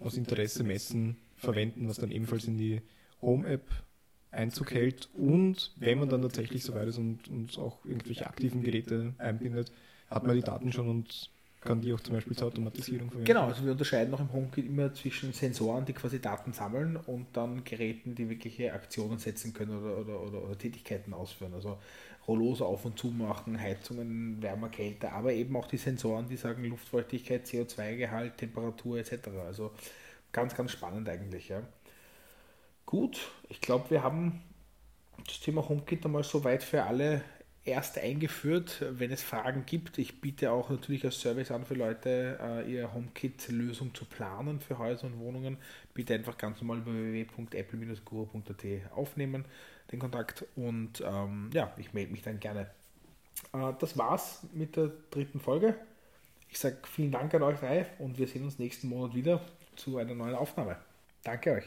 [0.00, 2.82] aus Interesse messen verwenden, was dann ebenfalls in die
[3.22, 3.64] Home-App
[4.34, 8.62] Einzug hält und wenn man dann tatsächlich so weit ist und, und auch irgendwelche aktiven
[8.62, 9.72] Geräte einbindet,
[10.10, 11.30] hat man die Daten schon und
[11.64, 13.24] kann die auch zum Beispiel zur Automatisierung verwenden.
[13.24, 17.26] Genau, also wir unterscheiden noch im HomeKit immer zwischen Sensoren, die quasi Daten sammeln und
[17.32, 21.54] dann Geräten, die wirkliche Aktionen setzen können oder, oder, oder, oder Tätigkeiten ausführen.
[21.54, 21.78] Also
[22.28, 26.64] Rollos auf und zu machen, Heizungen, wärmer, kälter, aber eben auch die Sensoren, die sagen
[26.64, 29.28] Luftfeuchtigkeit, CO2-Gehalt, Temperatur etc.
[29.46, 29.72] Also
[30.32, 31.48] ganz, ganz spannend eigentlich.
[31.48, 31.62] Ja.
[32.94, 34.40] Gut, ich glaube, wir haben
[35.26, 37.24] das Thema HomeKit einmal soweit für alle
[37.64, 38.84] erst eingeführt.
[38.88, 42.94] Wenn es Fragen gibt, ich biete auch natürlich als Service an für Leute, äh, ihre
[42.94, 45.56] HomeKit-Lösung zu planen für Häuser und Wohnungen.
[45.92, 48.64] Bitte einfach ganz normal über www.apple-guru.at
[48.94, 49.44] aufnehmen,
[49.90, 50.44] den Kontakt.
[50.54, 52.70] Und ähm, ja, ich melde mich dann gerne.
[53.52, 55.74] Äh, das war's mit der dritten Folge.
[56.48, 59.40] Ich sage vielen Dank an euch drei und wir sehen uns nächsten Monat wieder
[59.74, 60.76] zu einer neuen Aufnahme.
[61.24, 61.64] Danke euch.